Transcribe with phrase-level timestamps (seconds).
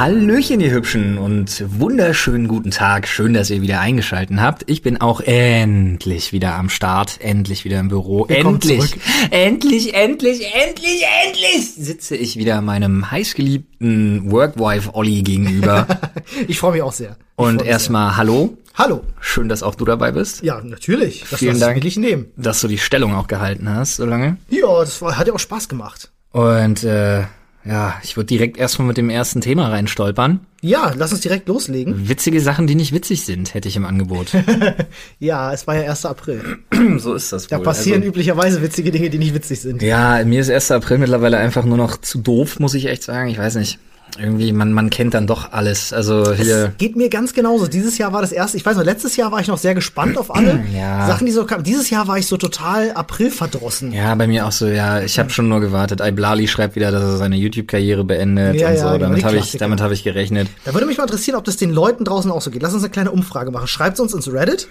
[0.00, 3.06] Hallöchen, ihr Hübschen und wunderschönen guten Tag.
[3.06, 4.62] Schön, dass ihr wieder eingeschalten habt.
[4.64, 8.26] Ich bin auch endlich wieder am Start, endlich wieder im Büro.
[8.26, 9.02] Willkommen endlich, zurück.
[9.30, 15.86] endlich, endlich, endlich, endlich sitze ich wieder meinem heißgeliebten Workwife Olli gegenüber.
[16.48, 17.10] Ich freue mich auch sehr.
[17.10, 18.56] Ich und erstmal Hallo.
[18.76, 19.02] Hallo.
[19.20, 20.42] Schön, dass auch du dabei bist.
[20.42, 21.26] Ja, natürlich.
[21.30, 21.72] Das Vielen Dank.
[21.72, 22.32] ich wirklich nehmen.
[22.36, 24.38] Dass du die Stellung auch gehalten hast, so lange.
[24.48, 26.10] Ja, das war, hat ja auch Spaß gemacht.
[26.32, 27.24] Und äh,
[27.64, 30.40] ja, ich würde direkt erstmal mit dem ersten Thema reinstolpern.
[30.62, 32.08] Ja, lass uns direkt loslegen.
[32.08, 34.32] Witzige Sachen, die nicht witzig sind, hätte ich im Angebot.
[35.18, 36.04] Ja, es war ja 1.
[36.06, 36.58] April.
[36.98, 37.64] so ist das Da wohl.
[37.64, 39.82] passieren Also, üblicherweise witzige Dinge, die nicht witzig sind.
[39.82, 40.70] ja, mir ist 1.
[40.70, 43.28] April mittlerweile einfach nur noch zu doof, muss ich echt sagen.
[43.28, 43.78] Ich weiß nicht.
[44.20, 45.92] Irgendwie, man, man kennt dann doch alles.
[45.92, 46.72] Also hier.
[46.78, 47.66] Geht mir ganz genauso.
[47.66, 48.56] Dieses Jahr war das erste.
[48.56, 51.06] Ich weiß noch, letztes Jahr war ich noch sehr gespannt auf alle Ja.
[51.06, 51.64] Sachen, die so kamen.
[51.64, 53.92] Dieses Jahr war ich so total April verdrossen.
[53.92, 56.00] Ja, bei mir auch so, ja, ich habe schon nur gewartet.
[56.00, 58.86] Iblali schreibt wieder, dass er seine YouTube-Karriere beendet Ja, und ja, so.
[58.92, 60.48] genau, Damit habe ich, damit habe ich gerechnet.
[60.64, 62.62] Da würde mich mal interessieren, ob das den Leuten draußen auch so geht.
[62.62, 63.66] Lass uns eine kleine Umfrage machen.
[63.68, 64.68] Schreibt uns ins Reddit,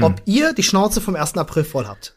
[0.00, 1.36] ob ihr die Schnauze vom 1.
[1.36, 2.14] April voll habt.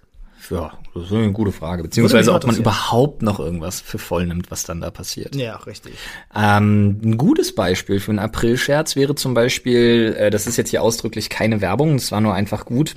[0.49, 1.83] Ja, das ist eine gute Frage.
[1.83, 5.35] Beziehungsweise, ob man überhaupt noch irgendwas für voll nimmt, was dann da passiert.
[5.35, 5.93] Ja, richtig.
[6.35, 10.81] Ähm, ein gutes Beispiel für einen April-Scherz wäre zum Beispiel, äh, das ist jetzt hier
[10.81, 12.95] ausdrücklich keine Werbung, das war nur einfach gut,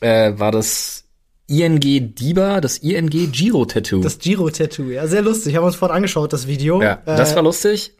[0.00, 1.04] äh, war das
[1.48, 4.00] ING Diba, das ING Giro-Tattoo.
[4.00, 5.54] Das Giro-Tattoo, ja, sehr lustig.
[5.56, 6.80] Haben wir uns vorhin angeschaut, das Video.
[6.80, 7.94] Ja, das äh, war lustig.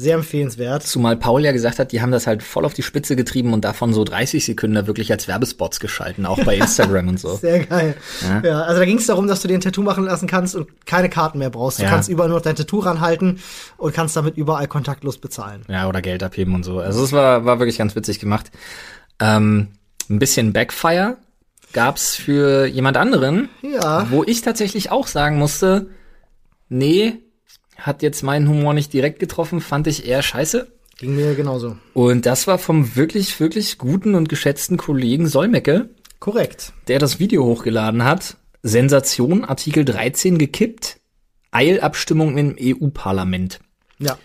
[0.00, 0.84] Sehr empfehlenswert.
[0.84, 3.64] Zumal Paul ja gesagt hat, die haben das halt voll auf die Spitze getrieben und
[3.64, 7.34] davon so 30 Sekunden da wirklich als Werbespots geschalten, auch bei Instagram und so.
[7.34, 7.96] Sehr geil.
[8.22, 8.40] Ja.
[8.48, 10.86] Ja, also da ging es darum, dass du dir ein Tattoo machen lassen kannst und
[10.86, 11.80] keine Karten mehr brauchst.
[11.80, 11.90] Du Ja.
[11.90, 13.40] kannst überall nur dein Tattoo ranhalten
[13.76, 15.62] und kannst damit überall kontaktlos bezahlen.
[15.68, 16.78] Ja, oder Geld abheben und so.
[16.78, 18.52] Also es war, war wirklich ganz witzig gemacht.
[19.18, 19.66] Ähm,
[20.08, 21.16] ein bisschen Backfire
[21.72, 24.06] gab's für jemand anderen, Ja.
[24.10, 25.88] wo ich tatsächlich auch sagen musste,
[26.68, 27.14] nee,
[27.78, 30.68] hat jetzt meinen Humor nicht direkt getroffen, fand ich eher scheiße.
[30.98, 31.76] Ging mir genauso.
[31.94, 36.72] Und das war vom wirklich, wirklich guten und geschätzten Kollegen Solmecke, Korrekt.
[36.88, 38.36] der das Video hochgeladen hat.
[38.64, 40.98] Sensation, Artikel 13 gekippt,
[41.52, 43.60] Eilabstimmung im EU-Parlament.
[44.00, 44.18] Ja.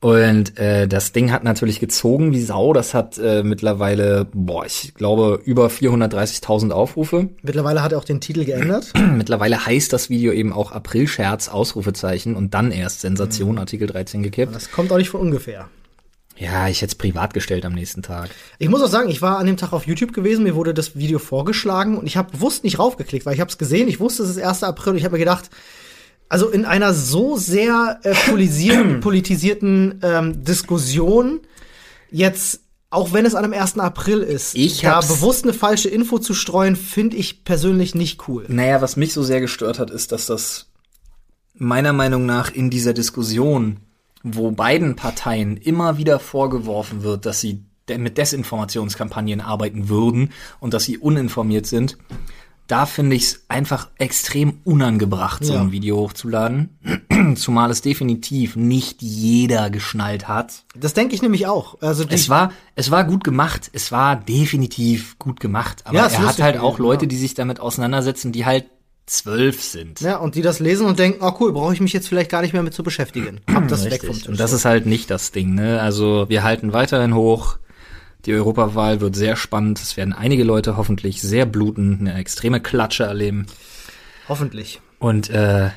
[0.00, 2.72] Und äh, das Ding hat natürlich gezogen wie Sau.
[2.72, 7.28] Das hat äh, mittlerweile, boah, ich glaube, über 430.000 Aufrufe.
[7.42, 8.92] Mittlerweile hat er auch den Titel geändert.
[9.16, 14.54] mittlerweile heißt das Video eben auch Aprilscherz, Ausrufezeichen und dann erst Sensation, Artikel 13 gekippt.
[14.54, 15.68] Das kommt auch nicht von ungefähr.
[16.38, 18.30] Ja, ich hätte es privat gestellt am nächsten Tag.
[18.58, 20.96] Ich muss auch sagen, ich war an dem Tag auf YouTube gewesen, mir wurde das
[20.96, 24.22] Video vorgeschlagen und ich habe bewusst nicht raufgeklickt, weil ich habe es gesehen, ich wusste,
[24.22, 24.62] es ist 1.
[24.62, 25.50] April und ich habe mir gedacht,
[26.30, 28.14] also in einer so sehr äh,
[29.00, 31.40] politisierten ähm, Diskussion
[32.10, 32.60] jetzt
[32.92, 33.78] auch wenn es an dem 1.
[33.78, 38.46] April ist, Ich da bewusst eine falsche Info zu streuen, finde ich persönlich nicht cool.
[38.48, 40.66] Naja, was mich so sehr gestört hat, ist, dass das
[41.54, 43.76] meiner Meinung nach in dieser Diskussion,
[44.24, 47.64] wo beiden Parteien immer wieder vorgeworfen wird, dass sie
[47.96, 51.96] mit Desinformationskampagnen arbeiten würden und dass sie uninformiert sind,
[52.70, 55.60] da finde ich es einfach extrem unangebracht, so Ja.
[55.60, 56.78] ein Video hochzuladen.
[57.36, 60.64] Zumal es definitiv nicht jeder geschnallt hat.
[60.76, 61.80] Das denke ich nämlich auch.
[61.82, 63.70] Also Es war, es war gut gemacht.
[63.72, 65.82] Es war definitiv gut gemacht.
[65.84, 68.66] Aber Ja, er hat halt auch Leute, die sich damit auseinandersetzen, die halt
[69.06, 70.00] zwölf sind.
[70.00, 72.42] ja, und die das lesen und denken, oh cool, brauche ich mich jetzt vielleicht gar
[72.42, 73.40] nicht mehr mit zu beschäftigen.
[73.52, 74.14] Hab das weg vom.
[74.16, 74.28] Tisch.
[74.28, 75.80] Und das ist halt nicht das Ding, ne?
[75.80, 77.58] Also wir halten weiterhin hoch.
[78.26, 79.80] Die Europawahl wird sehr spannend.
[79.80, 83.46] Es werden einige Leute hoffentlich sehr bluten, eine extreme Klatsche erleben.
[84.28, 84.80] Hoffentlich.
[84.98, 85.70] Und äh,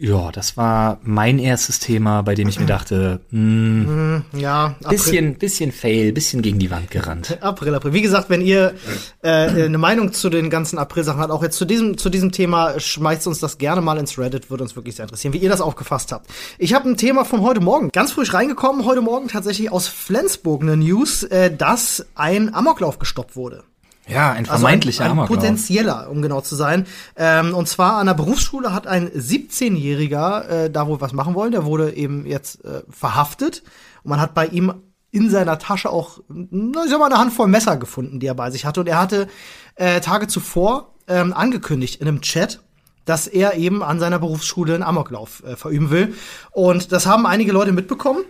[0.00, 4.88] ja, das war mein erstes Thema, bei dem ich mir dachte, mh, Ja, April.
[4.90, 7.36] bisschen, bisschen fail, bisschen gegen die Wand gerannt.
[7.40, 7.92] April, April.
[7.92, 8.74] Wie gesagt, wenn ihr
[9.22, 9.28] äh,
[9.64, 13.26] eine Meinung zu den ganzen April-Sachen habt, auch jetzt zu diesem, zu diesem Thema, schmeißt
[13.26, 16.12] uns das gerne mal ins Reddit, würde uns wirklich sehr interessieren, wie ihr das aufgefasst
[16.12, 16.28] habt.
[16.58, 20.62] Ich habe ein Thema von heute Morgen, ganz frisch reingekommen, heute Morgen tatsächlich aus Flensburg
[20.62, 23.64] eine News, äh, dass ein Amoklauf gestoppt wurde.
[24.08, 25.38] Ja, ein Also vermeintlicher ein, ein Amoklauf.
[25.38, 26.86] potenzieller, um genau zu sein.
[27.16, 31.52] Ähm, und zwar an der Berufsschule hat ein 17-Jähriger äh, da wohl was machen wollen.
[31.52, 33.62] Der wurde eben jetzt äh, verhaftet.
[34.02, 34.72] Und man hat bei ihm
[35.10, 38.50] in seiner Tasche auch, na, ich sag mal, eine Handvoll Messer gefunden, die er bei
[38.50, 38.80] sich hatte.
[38.80, 39.28] Und er hatte
[39.74, 42.60] äh, Tage zuvor ähm, angekündigt in einem Chat,
[43.04, 46.14] dass er eben an seiner Berufsschule einen Amoklauf äh, verüben will.
[46.50, 48.24] Und das haben einige Leute mitbekommen.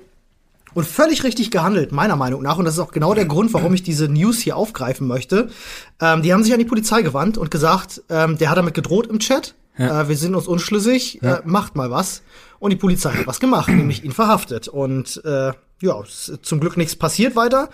[0.74, 2.58] Und völlig richtig gehandelt, meiner Meinung nach.
[2.58, 5.48] Und das ist auch genau der Grund, warum ich diese News hier aufgreifen möchte.
[6.00, 9.06] Ähm, die haben sich an die Polizei gewandt und gesagt, ähm, der hat damit gedroht
[9.06, 9.54] im Chat.
[9.76, 12.22] Äh, wir sind uns unschlüssig, äh, macht mal was.
[12.58, 14.68] Und die Polizei hat was gemacht, nämlich ihn verhaftet.
[14.68, 16.02] Und äh, ja,
[16.42, 17.70] zum Glück nichts passiert weiter.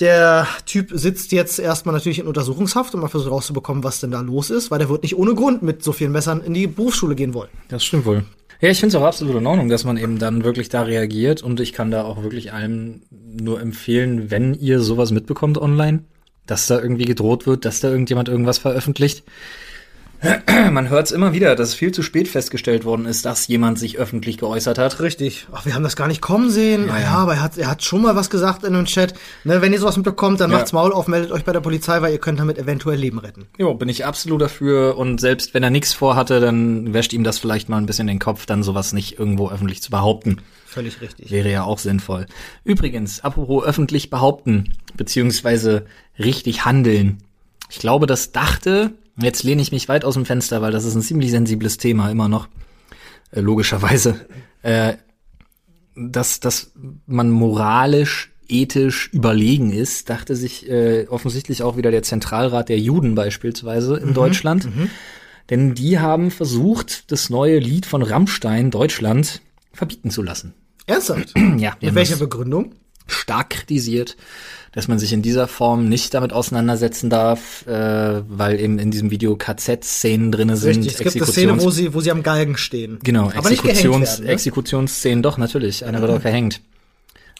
[0.00, 4.20] Der Typ sitzt jetzt erstmal natürlich in Untersuchungshaft und man versucht rauszubekommen, was denn da
[4.20, 7.14] los ist, weil der wird nicht ohne Grund mit so vielen Messern in die Berufsschule
[7.14, 7.50] gehen wollen.
[7.68, 8.24] Das stimmt wohl.
[8.62, 11.42] Ja, ich finde es auch absolut in Ordnung, dass man eben dann wirklich da reagiert
[11.42, 16.04] und ich kann da auch wirklich allen nur empfehlen, wenn ihr sowas mitbekommt online,
[16.46, 19.24] dass da irgendwie gedroht wird, dass da irgendjemand irgendwas veröffentlicht.
[20.70, 23.98] Man hört es immer wieder, dass viel zu spät festgestellt worden ist, dass jemand sich
[23.98, 25.00] öffentlich geäußert hat.
[25.00, 25.48] Richtig.
[25.50, 26.86] Ach, wir haben das gar nicht kommen sehen.
[26.86, 27.10] Ja, Ja, ja.
[27.14, 29.14] aber er hat, er hat schon mal was gesagt in einem Chat.
[29.42, 30.58] Ne, wenn ihr sowas mitbekommt, dann Ja.
[30.58, 33.46] macht's Maul auf, meldet euch bei der Polizei, weil ihr könnt damit eventuell Leben retten.
[33.58, 37.40] Jo, bin ich absolut dafür und selbst wenn er nichts vorhatte, dann wäscht ihm das
[37.40, 40.38] vielleicht mal ein bisschen den Kopf, dann sowas nicht irgendwo öffentlich zu behaupten.
[40.66, 41.30] Völlig richtig.
[41.32, 42.26] Wäre ja auch sinnvoll.
[42.64, 45.84] Übrigens, apropos öffentlich behaupten, beziehungsweise
[46.18, 47.18] richtig handeln.
[47.68, 50.94] Ich glaube, das dachte, jetzt lehne ich mich weit aus dem Fenster, weil das ist
[50.94, 52.48] ein ziemlich sensibles Thema immer noch,
[53.30, 54.26] äh, logischerweise,
[54.62, 54.94] äh,
[55.96, 56.72] dass, dass
[57.06, 63.14] man moralisch, ethisch überlegen ist, dachte sich äh, offensichtlich auch wieder der Zentralrat der Juden
[63.14, 64.68] beispielsweise in Deutschland.
[65.48, 69.42] Denn die haben versucht, das neue Lied von Rammstein, Deutschland,
[69.72, 70.54] verbieten zu lassen.
[70.86, 71.34] Ernsthaft?
[71.58, 72.74] Ja, Mit welcher Begründung?
[73.12, 74.16] Stark kritisiert,
[74.72, 79.10] dass man sich in dieser Form nicht damit auseinandersetzen darf, äh, weil eben in diesem
[79.10, 80.84] Video KZ-Szenen drinne sind.
[80.84, 80.92] Richtig.
[81.06, 82.98] Es gibt eine Szene, wo sie, wo sie am Galgen stehen.
[83.02, 84.24] genau, Aber Exekutions, werden.
[84.26, 84.30] Ne?
[84.32, 85.84] Exekutionsszenen, doch, natürlich.
[85.84, 86.60] Einer wird auch gehängt.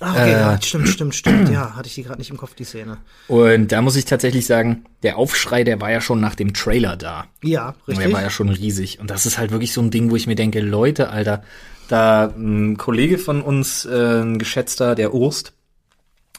[0.00, 1.48] Ah, okay, äh, ja, stimmt, stimmt, stimmt.
[1.48, 2.98] Ja, hatte ich die gerade nicht im Kopf, die Szene.
[3.28, 6.96] Und da muss ich tatsächlich sagen, der Aufschrei, der war ja schon nach dem Trailer
[6.96, 7.26] da.
[7.42, 8.12] Ja, Der richtig.
[8.12, 8.98] war ja schon riesig.
[9.00, 11.44] Und das ist halt wirklich so ein Ding, wo ich mir denke, Leute, Alter,
[11.88, 15.52] da ein Kollege von uns, äh, ein geschätzter, der Urst,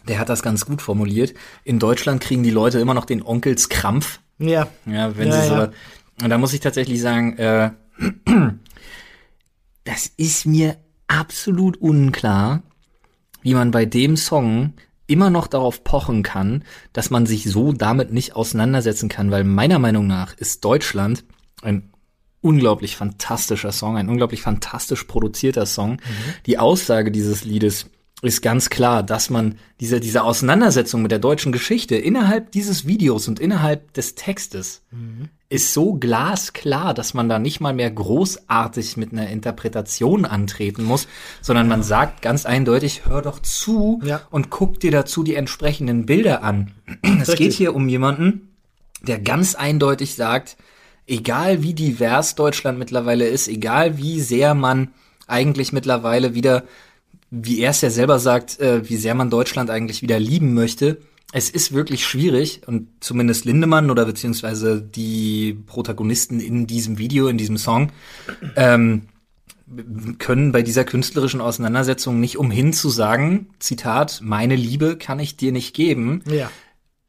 [0.08, 1.34] der hat das ganz gut formuliert.
[1.64, 4.20] In Deutschland kriegen die Leute immer noch den Onkelskrampf.
[4.40, 4.68] Ja.
[4.86, 5.54] Ja, wenn Ja, sie so.
[5.56, 5.72] ja.
[6.22, 7.72] Und da muss ich tatsächlich sagen, äh,
[9.84, 10.78] das ist mir
[11.08, 12.64] absolut unklar,
[13.42, 14.74] wie man bei dem Song
[15.06, 16.64] immer noch darauf pochen kann,
[16.94, 21.26] dass man sich so damit nicht auseinandersetzen kann, weil meiner Meinung nach ist Deutschland
[21.62, 21.90] ein
[22.42, 25.98] unglaublich fantastischer Song, ein unglaublich fantastisch produzierter Song.
[26.46, 27.90] Die Aussage dieses Liedes
[28.24, 33.28] ist ganz klar, dass man diese, diese Auseinandersetzung mit der deutschen Geschichte innerhalb dieses Videos
[33.28, 34.82] und innerhalb des Textes
[35.50, 41.08] ist so glasklar, dass man da nicht mal mehr großartig mit einer Interpretation antreten muss,
[41.42, 44.22] sondern man sagt ganz eindeutig, hör doch zu Ja.
[44.32, 46.72] und guck dir dazu die entsprechenden Bilder an.
[47.22, 48.54] Es geht hier um jemanden,
[49.06, 50.56] der ganz eindeutig sagt,
[51.08, 54.94] egal wie divers Deutschland mittlerweile ist, egal wie sehr man
[55.28, 56.64] eigentlich mittlerweile wieder,
[57.36, 61.00] wie er es ja selber sagt, äh, wie sehr man Deutschland eigentlich wieder lieben möchte,
[61.32, 67.40] es ist wirklich schwierig und zumindest Lindemann oder beziehungsweise die Protagonisten in diesem Video, in
[67.40, 67.92] diesem Song,
[68.56, 69.08] ähm,
[70.20, 75.52] können bei dieser künstlerischen Auseinandersetzung nicht umhin zu sagen, Zitat, meine Liebe kann ich dir
[75.52, 76.52] nicht geben, Ja.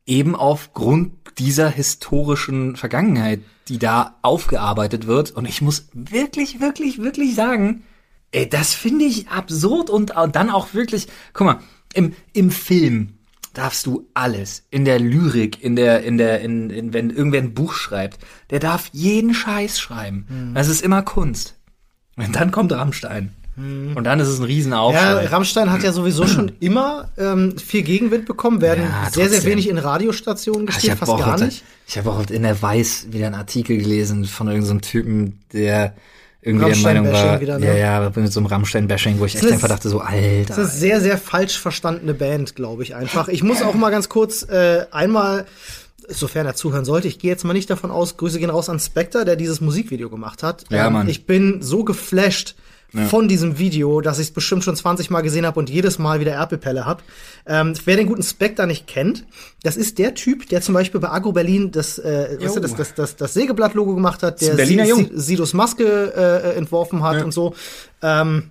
[0.06, 5.32] eben aufgrund dieser historischen Vergangenheit, die da aufgearbeitet wird.
[5.32, 7.82] Und ich muss wirklich, wirklich, wirklich sagen,
[8.34, 11.58] ey, das finde ich absurd und dann auch wirklich, guck mal,
[11.94, 13.14] im, im Film
[13.52, 14.64] darfst du alles.
[14.70, 18.18] In der Lyrik, in der, in der, in, in, wenn irgendwer ein Buch schreibt,
[18.50, 20.52] der darf jeden Scheiß schreiben.
[20.54, 21.54] Das ist immer Kunst.
[22.16, 23.32] Und dann kommt Rammstein.
[23.56, 25.26] Und dann ist es ein Ja, Riesenaufschrei.
[25.26, 29.68] Rammstein hat ja sowieso schon immer ähm, viel Gegenwind bekommen, werden Ja, sehr, sehr wenig
[29.68, 31.62] in Radiostationen Ach, gespielt, fast gar heute- nicht.
[31.86, 35.94] Ich habe auch in der Weiß wieder einen Artikel gelesen von irgendeinem Typen, der
[36.44, 37.66] irgendwie der Meinung war, wieder, ne?
[37.66, 40.14] ja, ja, mit so einem Rammstein-Bashing, wo ich echt ist- einfach dachte so, Das ist
[40.14, 40.54] Alter.
[40.56, 43.28] eine sehr, sehr falsch verstandene Band, glaube ich einfach.
[43.28, 45.46] Ich muss auch mal ganz kurz äh, einmal,
[46.08, 48.78] sofern er zuhören sollte, ich gehe jetzt mal nicht davon aus, Grüße gehen raus an
[48.78, 50.64] Spectre, der dieses Musikvideo gemacht hat.
[50.70, 51.08] Ähm, Ja, Mann.
[51.08, 52.54] Ich bin so geflasht
[53.10, 56.20] von diesem Video, dass ich es bestimmt schon 20 Mal gesehen habe und jedes Mal
[56.20, 57.02] wieder Erpelpelle hab.
[57.46, 59.24] Ähm, wer den guten Spectre nicht kennt,
[59.62, 62.74] das ist der Typ, der zum Beispiel bei Agro Berlin das, äh, weißt du, das,
[62.76, 65.10] das, das, das Sägeblatt-Logo gemacht hat, der Berliner Jung.
[65.12, 67.54] Si- Sidos Maske äh, entworfen hat und so.
[68.02, 68.50] Ähm,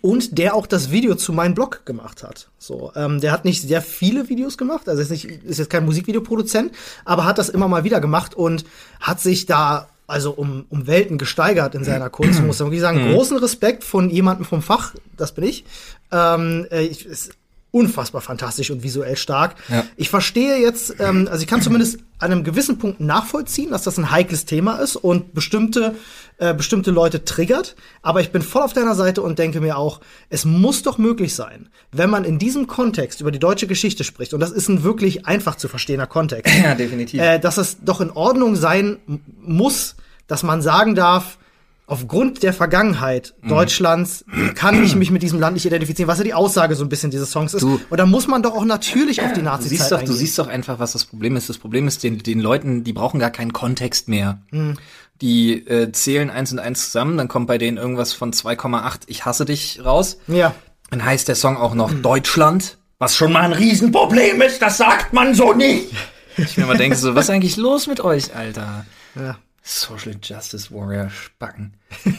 [0.00, 2.48] und der auch das Video zu meinem Blog gemacht hat.
[2.58, 5.84] So, ähm, der hat nicht sehr viele Videos gemacht, also ist nicht ist jetzt kein
[5.84, 6.72] Musikvideoproduzent,
[7.04, 8.64] aber hat das immer mal wieder gemacht und
[8.98, 12.42] hat sich da also um, um Welten gesteigert in seiner Kunst.
[12.42, 15.64] Muss man wirklich sagen, großen Respekt von jemandem vom Fach, das bin ich.
[16.12, 17.32] Ähm, äh, ich ist
[17.74, 19.56] unfassbar fantastisch und visuell stark.
[19.68, 19.84] Ja.
[19.96, 23.98] Ich verstehe jetzt, ähm, also ich kann zumindest an einem gewissen Punkt nachvollziehen, dass das
[23.98, 25.96] ein heikles Thema ist und bestimmte,
[26.38, 27.74] äh, bestimmte Leute triggert.
[28.00, 30.00] Aber ich bin voll auf deiner Seite und denke mir auch,
[30.30, 34.32] es muss doch möglich sein, wenn man in diesem Kontext über die deutsche Geschichte spricht,
[34.34, 37.20] und das ist ein wirklich einfach zu verstehender Kontext, Ja, definitiv.
[37.20, 38.98] äh, dass es doch in Ordnung sein
[39.42, 39.96] muss,
[40.28, 41.38] dass man sagen darf,
[41.86, 43.48] aufgrund der Vergangenheit Mhm.
[43.48, 44.24] Deutschlands
[44.54, 47.10] kann ich mich mit diesem Land nicht identifizieren, was ja die Aussage so ein bisschen
[47.10, 47.62] dieses Songs ist.
[47.62, 50.00] Du- Und da muss man doch auch natürlich auf die Du Nazi-Zeit siehst, doch, du
[50.02, 50.16] eingehen.
[50.16, 51.48] siehst doch einfach, was das Problem ist.
[51.48, 54.40] Das Problem ist, den, den Leuten, die brauchen gar keinen Kontext mehr.
[54.50, 54.76] Hm.
[55.20, 59.24] Die äh, zählen eins und eins zusammen, dann kommt bei denen irgendwas von 2,8 Ich
[59.24, 60.18] hasse dich raus.
[60.26, 60.54] ja.
[60.90, 65.12] Dann heißt der Song auch noch Deutschland, was schon mal ein Riesenproblem ist, das sagt
[65.12, 65.90] man so nicht.
[66.36, 68.84] Ich mir mal denke so, was ist eigentlich los mit euch, Alter?
[69.14, 69.36] ja.
[69.64, 71.74] Social Justice Warrior Spacken.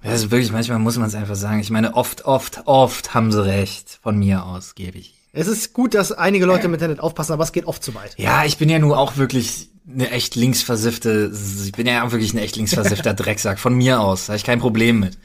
[0.00, 1.58] Das ist wirklich, manchmal muss man es einfach sagen.
[1.58, 3.98] Ich meine, oft, oft, oft haben sie recht.
[4.00, 5.14] Von mir aus gebe ich.
[5.32, 8.14] Es ist gut, dass einige Leute im Internet aufpassen, aber es geht oft zu weit.
[8.16, 11.32] Ja, ich bin ja nur auch wirklich eine echt linksversiffte,
[11.64, 13.58] ich bin ja auch wirklich ein echt linksversiffter Drecksack.
[13.58, 15.18] Von mir aus, da habe ich kein Problem mit.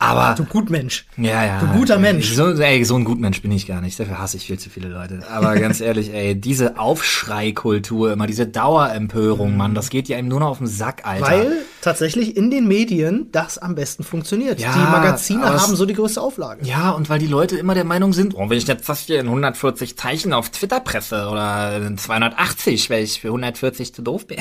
[0.00, 1.04] Aber, Du Gutmensch.
[1.18, 1.60] ja, ja.
[1.60, 2.32] du guter Mensch.
[2.32, 4.00] So, ey, so ein Gutmensch bin ich gar nicht.
[4.00, 5.20] Dafür hasse ich viel zu viele Leute.
[5.30, 10.40] Aber ganz ehrlich, ey, diese Aufschreikultur immer, diese Dauerempörung, Mann, das geht ja ihm nur
[10.40, 11.26] noch auf den Sack, Alter.
[11.26, 11.52] Weil
[11.82, 14.58] tatsächlich in den Medien das am besten funktioniert.
[14.58, 16.64] Ja, die Magazine haben so die größte Auflage.
[16.64, 19.20] Ja, und weil die Leute immer der Meinung sind, oh, wenn ich jetzt das hier
[19.20, 24.26] in 140 Zeichen auf Twitter presse oder in 280, weil ich für 140 zu doof
[24.26, 24.38] bin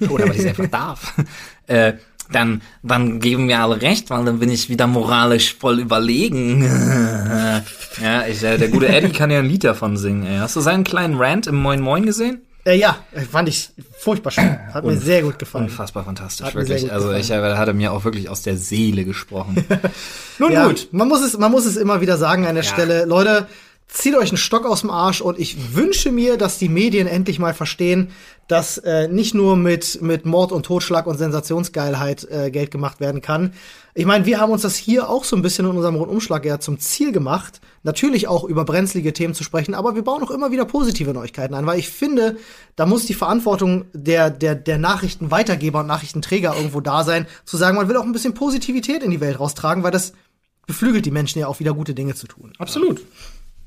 [0.10, 1.14] oder weil ich es einfach darf,
[1.66, 1.94] äh,
[2.32, 6.62] dann, dann geben mir alle recht, weil dann bin ich wieder moralisch voll überlegen.
[8.02, 10.26] ja, ich, äh, der gute Eddie kann ja ein Lied davon singen.
[10.26, 10.38] Ey.
[10.38, 12.42] Hast du seinen kleinen Rant im Moin Moin gesehen?
[12.64, 12.96] Äh, ja,
[13.30, 14.56] fand ich furchtbar schön.
[14.72, 15.64] Hat mir sehr gut gefallen.
[15.64, 16.92] Unfassbar fantastisch, Hat wirklich.
[16.92, 17.20] Also gefallen.
[17.20, 19.64] ich äh, hatte mir auch wirklich aus der Seele gesprochen.
[20.38, 20.88] Nun Ja, gut.
[20.92, 23.04] Man muss es, man muss es immer wieder sagen an der Stelle.
[23.04, 23.48] Leute,
[23.92, 27.38] zieht euch einen Stock aus dem Arsch und ich wünsche mir, dass die Medien endlich
[27.38, 28.10] mal verstehen,
[28.48, 33.20] dass äh, nicht nur mit, mit Mord und Totschlag und Sensationsgeilheit äh, Geld gemacht werden
[33.20, 33.52] kann.
[33.94, 36.58] Ich meine, wir haben uns das hier auch so ein bisschen in unserem Rundumschlag ja
[36.58, 40.50] zum Ziel gemacht, natürlich auch über brenzlige Themen zu sprechen, aber wir bauen auch immer
[40.50, 42.38] wieder positive Neuigkeiten ein, weil ich finde,
[42.76, 47.76] da muss die Verantwortung der, der, der Nachrichtenweitergeber und Nachrichtenträger irgendwo da sein, zu sagen,
[47.76, 50.14] man will auch ein bisschen Positivität in die Welt raustragen, weil das
[50.66, 52.52] beflügelt die Menschen ja auch wieder gute Dinge zu tun.
[52.58, 53.02] Absolut.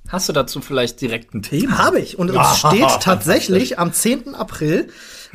[0.07, 1.77] Hast du dazu vielleicht direkt ein Thema?
[1.77, 2.19] Habe ich.
[2.19, 4.35] Und es steht tatsächlich am 10.
[4.35, 4.89] April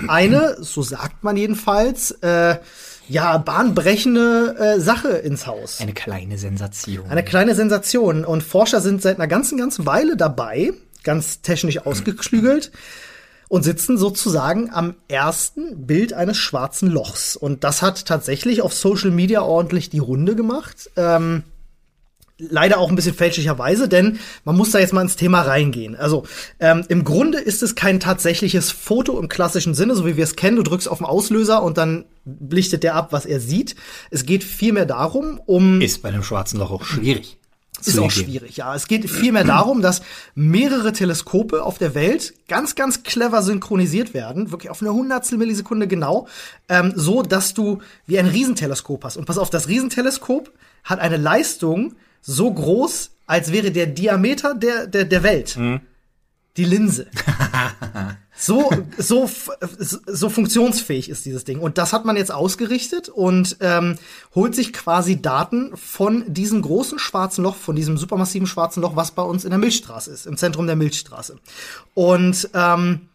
[0.09, 2.57] eine, so sagt man jedenfalls, äh,
[3.09, 5.81] ja, bahnbrechende äh, Sache ins Haus.
[5.81, 7.11] Eine kleine Sensation.
[7.11, 8.25] Eine kleine Sensation.
[8.25, 10.73] Und Forscher sind seit einer ganzen, ganzen Weile dabei,
[11.03, 12.71] ganz technisch ausgeklügelt,
[13.49, 17.35] und sitzen sozusagen am ersten Bild eines schwarzen Lochs.
[17.35, 20.89] Und das hat tatsächlich auf Social Media ordentlich die Runde gemacht.
[20.95, 21.43] Ähm,
[22.49, 25.97] leider auch ein bisschen fälschlicherweise, denn man muss da jetzt mal ins Thema reingehen.
[25.97, 26.25] Also
[26.59, 30.37] ähm, im Grunde ist es kein tatsächliches Foto im klassischen Sinne, so wie wir es
[30.37, 30.57] kennen.
[30.57, 32.05] Du drückst auf den Auslöser und dann
[32.49, 33.77] lichtet der ab, was er sieht.
[34.11, 37.39] Es geht vielmehr darum, um Ist bei einem schwarzen Loch auch schwierig.
[37.85, 38.75] ist auch schwierig, ja.
[38.75, 40.03] Es geht vielmehr darum, dass
[40.35, 45.89] mehrere Teleskope auf der Welt ganz, ganz clever synchronisiert werden, wirklich auf eine Hundertstel Millisekunde
[45.89, 46.29] genau,
[46.69, 49.17] ähm, so dass du wie ein Riesenteleskop hast.
[49.17, 50.53] Und pass auf, das Riesenteleskop
[50.85, 55.59] hat eine Leistung so groß, als wäre der Diameter der, der, der Welt.
[56.57, 57.07] Die Linse.
[58.43, 59.29] So, so,
[60.07, 61.59] so funktionsfähig ist dieses Ding.
[61.59, 63.99] Und das hat man jetzt ausgerichtet und ähm,
[64.35, 69.11] holt sich quasi Daten von diesem großen schwarzen Loch, von diesem supermassiven schwarzen Loch, was
[69.11, 71.37] bei uns in der Milchstraße ist, im Zentrum der Milchstraße.
[71.93, 73.11] Und ähm,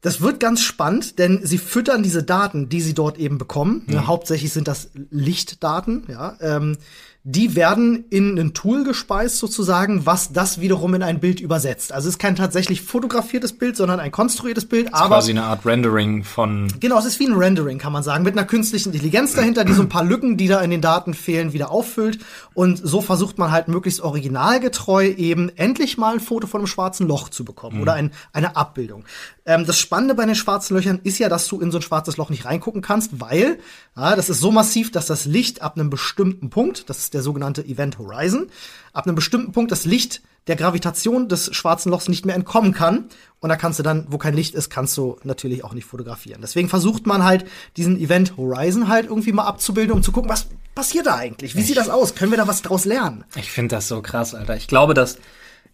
[0.00, 3.84] das wird ganz spannend, denn sie füttern diese Daten, die sie dort eben bekommen.
[3.86, 6.36] Ne, hauptsächlich sind das Lichtdaten, ja.
[6.40, 6.78] Ähm,
[7.24, 11.92] die werden in ein Tool gespeist sozusagen, was das wiederum in ein Bild übersetzt.
[11.92, 14.94] Also es ist kein tatsächlich fotografiertes Bild, sondern ein konstruiertes Bild.
[14.94, 16.68] aber Quasi eine Art Rendering von.
[16.80, 19.72] Genau, es ist wie ein Rendering, kann man sagen, mit einer künstlichen Intelligenz dahinter, die
[19.72, 22.20] so ein paar Lücken, die da in den Daten fehlen, wieder auffüllt.
[22.54, 27.06] Und so versucht man halt möglichst originalgetreu eben endlich mal ein Foto von einem schwarzen
[27.06, 29.04] Loch zu bekommen oder ein, eine Abbildung.
[29.48, 32.18] Ähm, das Spannende bei den schwarzen Löchern ist ja, dass du in so ein schwarzes
[32.18, 33.58] Loch nicht reingucken kannst, weil
[33.96, 37.22] ja, das ist so massiv, dass das Licht ab einem bestimmten Punkt, das ist der
[37.22, 38.48] sogenannte Event Horizon,
[38.92, 43.06] ab einem bestimmten Punkt das Licht der Gravitation des schwarzen Lochs nicht mehr entkommen kann.
[43.40, 46.40] Und da kannst du dann, wo kein Licht ist, kannst du natürlich auch nicht fotografieren.
[46.42, 47.46] Deswegen versucht man halt,
[47.78, 51.56] diesen Event Horizon halt irgendwie mal abzubilden, um zu gucken, was passiert da eigentlich?
[51.56, 52.14] Wie sieht das aus?
[52.14, 53.24] Können wir da was draus lernen?
[53.34, 54.56] Ich finde das so krass, Alter.
[54.56, 55.16] Ich glaube, dass.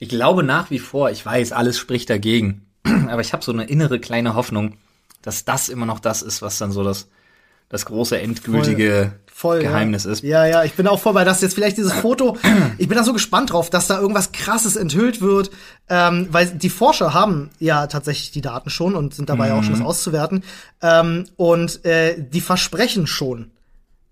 [0.01, 2.64] Ich glaube nach wie vor, ich weiß, alles spricht dagegen.
[3.09, 4.77] Aber ich habe so eine innere kleine Hoffnung,
[5.23, 7.09] dass das immer noch das ist, was dann so das,
[7.69, 10.13] das große endgültige Voll, Geheimnis ja.
[10.13, 10.23] ist.
[10.23, 12.37] Ja, ja, ich bin auch voll bei das jetzt vielleicht dieses Foto.
[12.79, 15.51] Ich bin da so gespannt drauf, dass da irgendwas krasses enthüllt wird,
[15.89, 19.75] ähm, weil die Forscher haben ja tatsächlich die Daten schon und sind dabei auch schon
[19.75, 19.79] Mhm.
[19.79, 20.45] das auszuwerten.
[20.83, 23.51] Ähm, und äh, die versprechen schon.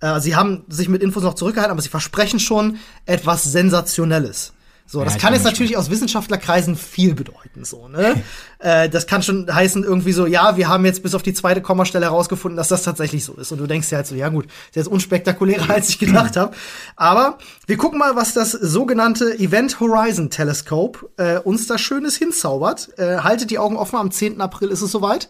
[0.00, 4.52] Äh, sie haben sich mit Infos noch zurückgehalten, aber sie versprechen schon etwas Sensationelles.
[4.87, 8.23] So, das ich kann jetzt natürlich aus Wissenschaftlerkreisen viel bedeuten, so, ne?
[8.59, 11.62] äh, das kann schon heißen irgendwie so, ja, wir haben jetzt bis auf die zweite
[11.62, 13.53] Kommastelle herausgefunden, dass das tatsächlich so ist.
[13.53, 16.55] Und du denkst dir halt so, ja gut, ist jetzt unspektakulärer, als ich gedacht habe.
[16.97, 22.91] Aber wir gucken mal, was das sogenannte Event Horizon Telescope äh, uns da Schönes hinzaubert.
[22.99, 24.41] Äh, haltet die Augen offen, am 10.
[24.41, 25.29] April ist es soweit.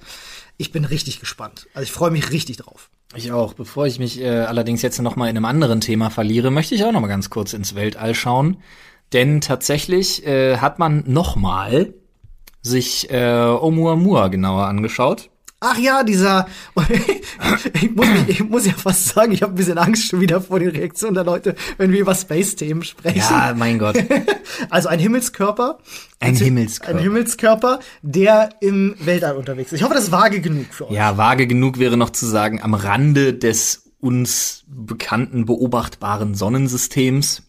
[0.57, 1.67] Ich bin richtig gespannt.
[1.75, 2.91] Also ich freue mich richtig drauf.
[3.15, 3.55] Ich auch.
[3.55, 6.85] Bevor ich mich äh, allerdings jetzt noch mal in einem anderen Thema verliere, möchte ich
[6.85, 8.59] auch noch mal ganz kurz ins Weltall schauen.
[9.13, 11.95] Denn tatsächlich äh, hat man noch mal
[12.63, 15.31] sich äh, Oumuamua genauer angeschaut.
[15.65, 16.49] Ach ja, dieser.
[17.81, 20.59] ich, muss ich muss ja fast sagen, ich habe ein bisschen Angst schon wieder vor
[20.59, 23.19] den Reaktionen der Leute, wenn wir über Space-Themen sprechen.
[23.19, 23.97] Ja, mein Gott.
[24.71, 25.79] Also ein Himmelskörper.
[26.21, 26.99] Ein Himmelskörper.
[26.99, 29.79] Ein Himmelskörper, der im Weltall unterwegs ist.
[29.79, 30.93] Ich hoffe, das ist vage genug für euch.
[30.93, 37.43] Ja, vage genug wäre noch zu sagen, am Rande des uns bekannten beobachtbaren Sonnensystems.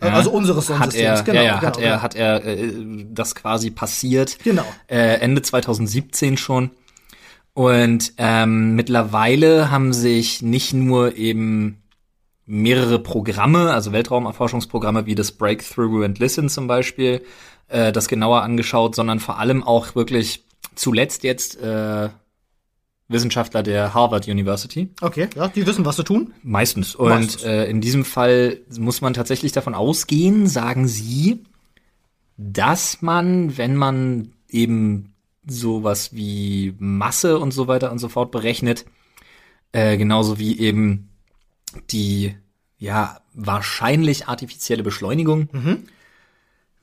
[0.00, 1.40] Also unseres hat er, Sonnensystems, genau.
[1.40, 2.72] ja, ja, genau, hat er, hat er äh,
[3.08, 4.38] das quasi passiert.
[4.42, 4.64] Genau.
[4.88, 6.70] Äh, Ende 2017 schon.
[7.54, 11.82] Und ähm, mittlerweile haben sich nicht nur eben
[12.44, 17.22] mehrere Programme, also Weltraumerforschungsprogramme wie das Breakthrough and Listen zum Beispiel,
[17.68, 22.10] äh, das genauer angeschaut, sondern vor allem auch wirklich zuletzt jetzt äh,
[23.08, 24.90] Wissenschaftler der Harvard University.
[25.00, 26.32] Okay, ja, die wissen, was zu tun.
[26.42, 26.94] Meistens.
[26.94, 27.44] Und Meistens.
[27.44, 31.44] Äh, in diesem Fall muss man tatsächlich davon ausgehen, sagen sie,
[32.36, 35.14] dass man, wenn man eben
[35.46, 38.84] sowas wie Masse und so weiter und so fort berechnet,
[39.72, 41.08] äh, genauso wie eben
[41.90, 42.34] die
[42.78, 45.48] ja wahrscheinlich artifizielle Beschleunigung,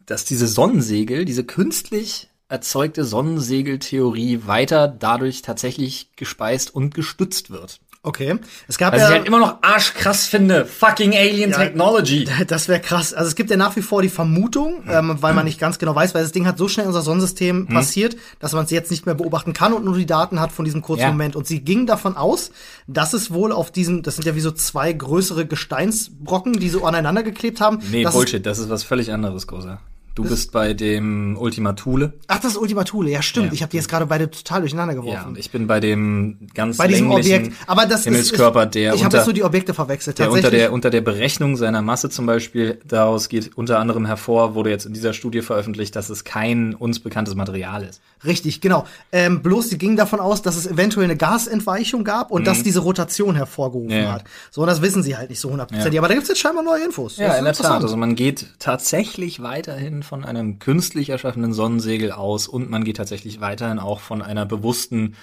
[0.05, 7.79] dass diese Sonnensegel, diese künstlich erzeugte Sonnensegeltheorie weiter dadurch tatsächlich gespeist und gestützt wird.
[8.05, 8.37] Okay.
[8.67, 9.07] Es gab Was ja.
[9.07, 10.65] ich halt immer noch arschkrass finde.
[10.65, 11.57] Fucking Alien Ja.
[11.57, 12.27] Technology.
[12.47, 13.13] Das wäre krass.
[13.13, 15.95] Also es gibt ja nach wie vor die Vermutung, ähm, weil man nicht ganz genau
[15.95, 17.67] weiß, weil das Ding hat so schnell in unser Sonnensystem Mhm.
[17.73, 20.65] passiert, dass man es jetzt nicht mehr beobachten kann und nur die Daten hat von
[20.65, 21.07] diesem kurzen Ja.
[21.11, 21.35] Moment.
[21.37, 22.51] Und sie ging davon aus,
[22.87, 26.83] dass es wohl auf diesem, das sind ja wie so zwei größere Gesteinsbrocken, die so
[26.85, 27.79] aneinander geklebt haben.
[27.89, 29.79] Nee, Bullshit, das ist was völlig anderes, Großer.
[30.15, 32.13] Du bist bei dem Ultima Thule.
[32.27, 33.09] Ach, das ist Ultima Thule.
[33.09, 33.47] Ja, stimmt.
[33.47, 33.53] Ja.
[33.53, 35.21] Ich habe die jetzt gerade beide total durcheinander geworfen.
[35.21, 37.57] Ja, und ich bin bei dem ganz Bei diesem länglichen Objekt.
[37.65, 40.19] Aber das Himmelskörper, ist, der ich habe unter, jetzt nur die Objekte verwechselt.
[40.19, 44.53] der unter der unter der Berechnung seiner Masse zum Beispiel daraus geht unter anderem hervor,
[44.53, 47.99] wurde jetzt in dieser Studie veröffentlicht, dass es kein uns bekanntes Material ist.
[48.25, 48.85] Richtig, genau.
[49.11, 52.79] Ähm, bloß sie gingen davon aus, dass es eventuell eine Gasentweichung gab und dass diese
[52.79, 54.03] Rotation hervorgerufen Mhm.
[54.03, 54.13] Ja.
[54.13, 54.23] hat.
[54.51, 55.93] So, und das wissen sie halt nicht so hundertprozentig.
[55.95, 55.99] Ja.
[56.01, 57.13] Aber da gibt's jetzt scheinbar neue Infos.
[57.13, 57.81] Ist in der Tat.
[57.81, 63.41] Also man geht tatsächlich weiterhin von einem künstlich erschaffenen Sonnensegel aus und man geht tatsächlich
[63.41, 65.15] weiterhin auch von einer bewussten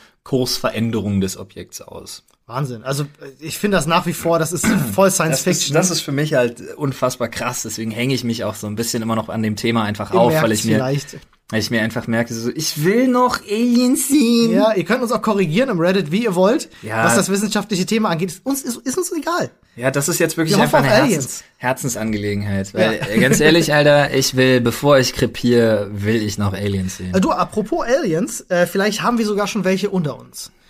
[0.44, 2.24] Kursveränderung des Objekts aus.
[2.46, 2.82] Wahnsinn.
[2.82, 3.06] Also äh,
[3.40, 5.74] ich finde das nach wie vor, das ist voll Science Das ist, Fiction.
[5.74, 9.02] das ist für mich halt unfassbar krass, deswegen hänge ich mich auch so ein bisschen
[9.02, 11.18] immer noch an dem Thema einfach Ihr auf, weil ich mir, vielleicht.
[11.50, 14.52] Weil ich mir einfach merke, so, ich will noch Aliens sehen.
[14.52, 17.04] Ja, ihr könnt uns auch korrigieren im Reddit, wie ihr wollt, Ja.
[17.04, 18.30] was das wissenschaftliche Thema angeht.
[18.30, 19.50] Ist uns ist, ist uns egal.
[19.76, 22.74] Ja, das ist jetzt wirklich Wir einfach eine Herzens Herzensangelegenheit.
[22.74, 23.06] Weil, Ja.
[23.08, 27.12] äh, ganz ehrlich, Alter, ich will, bevor ich krepiere, will ich noch Aliens sehen.
[27.20, 30.50] Du, apropos Aliens, äh, vielleicht haben wir sogar schon welche unter uns.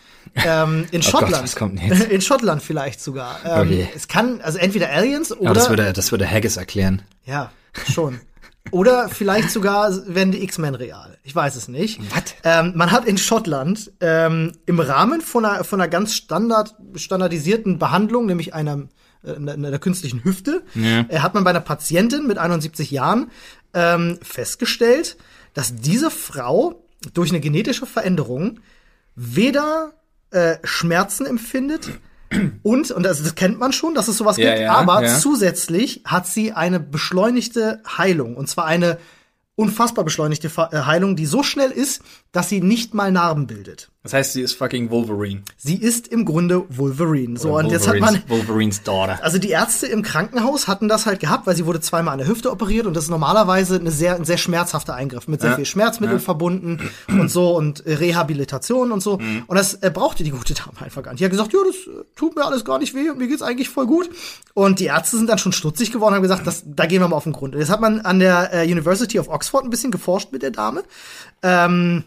[0.47, 1.81] Ähm, in Oh Gott, Schottland.
[1.83, 2.03] jetzt?
[2.11, 3.41] In Schottland vielleicht sogar.
[3.45, 3.87] Ähm, je.
[3.97, 5.51] Es kann, also entweder Aliens oder.
[5.51, 7.03] Aber das würde, das würde Haggis erklären.
[7.25, 7.51] Ja,
[7.93, 8.21] schon.
[8.71, 11.19] Oder vielleicht sogar werden die X-Men real.
[11.25, 12.01] Ich weiß es nicht.
[12.15, 12.35] Was?
[12.45, 17.79] Ähm, man hat in Schottland ähm, im Rahmen von einer, von einer ganz standard, standardisierten
[17.79, 18.89] Behandlung, nämlich einer,
[19.25, 21.01] äh, einer, künstlichen Hüfte, Ja.
[21.09, 23.31] äh, hat man bei einer Patientin mit 71 Jahren
[23.75, 25.17] ähm, festgestellt,
[25.55, 28.61] dass diese Frau durch eine genetische Veränderung
[29.17, 29.93] weder
[30.31, 31.89] äh, Schmerzen empfindet
[32.63, 35.19] und, und das, das kennt man schon, dass es sowas Ja, gibt, ja, aber ja.
[35.19, 38.37] zusätzlich hat sie eine beschleunigte Heilung.
[38.37, 38.99] Und zwar eine
[39.57, 43.91] unfassbar beschleunigte äh, Heilung, die so schnell ist, dass sie nicht mal Narben bildet.
[44.03, 45.43] Das heißt, sie ist fucking Wolverine.
[45.59, 47.39] Sie ist im Grunde Wolverine.
[47.39, 49.19] So, Oder und jetzt hat man, Wolverines- Daughter.
[49.23, 52.27] also die Ärzte im Krankenhaus hatten das halt gehabt, weil sie wurde zweimal an der
[52.27, 55.57] Hüfte operiert und das ist normalerweise eine sehr, ein sehr schmerzhafter Eingriff mit sehr Ja.
[55.57, 59.19] viel Schmerzmittel verbunden und so und Rehabilitation und so.
[59.19, 59.45] Mhm.
[59.47, 61.21] Und das äh, brauchte die gute Dame einfach gar nicht.
[61.21, 63.43] Die hat gesagt, ja, das äh, tut mir alles gar nicht weh und mir geht's
[63.43, 64.09] eigentlich voll gut.
[64.55, 67.09] Und die Ärzte sind dann schon stutzig geworden und haben gesagt, das, da gehen wir
[67.09, 67.55] mal auf den Grund.
[67.55, 70.53] Und jetzt hat man an der äh, University of Oxford ein bisschen geforscht mit der
[70.53, 70.85] Dame.
[71.43, 72.05] Ähm,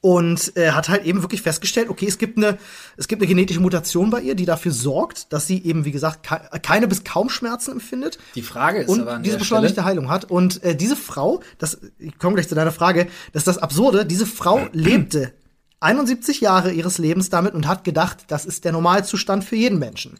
[0.00, 2.58] und äh, hat halt eben wirklich festgestellt, okay, es gibt eine
[2.96, 6.26] es gibt eine genetische Mutation bei ihr, die dafür sorgt, dass sie eben wie gesagt
[6.26, 9.86] ke keine bis kaum Schmerzen empfindet Die Frage ist und aber an diese beschleunigte Stelle,
[9.86, 13.46] Heilung hat und äh, diese Frau, das ich komme gleich zu deiner Frage, das ist
[13.48, 15.32] das absurde, diese Frau lebte
[15.80, 20.18] 71 Jahre ihres Lebens damit und hat gedacht, das ist der Normalzustand für jeden Menschen.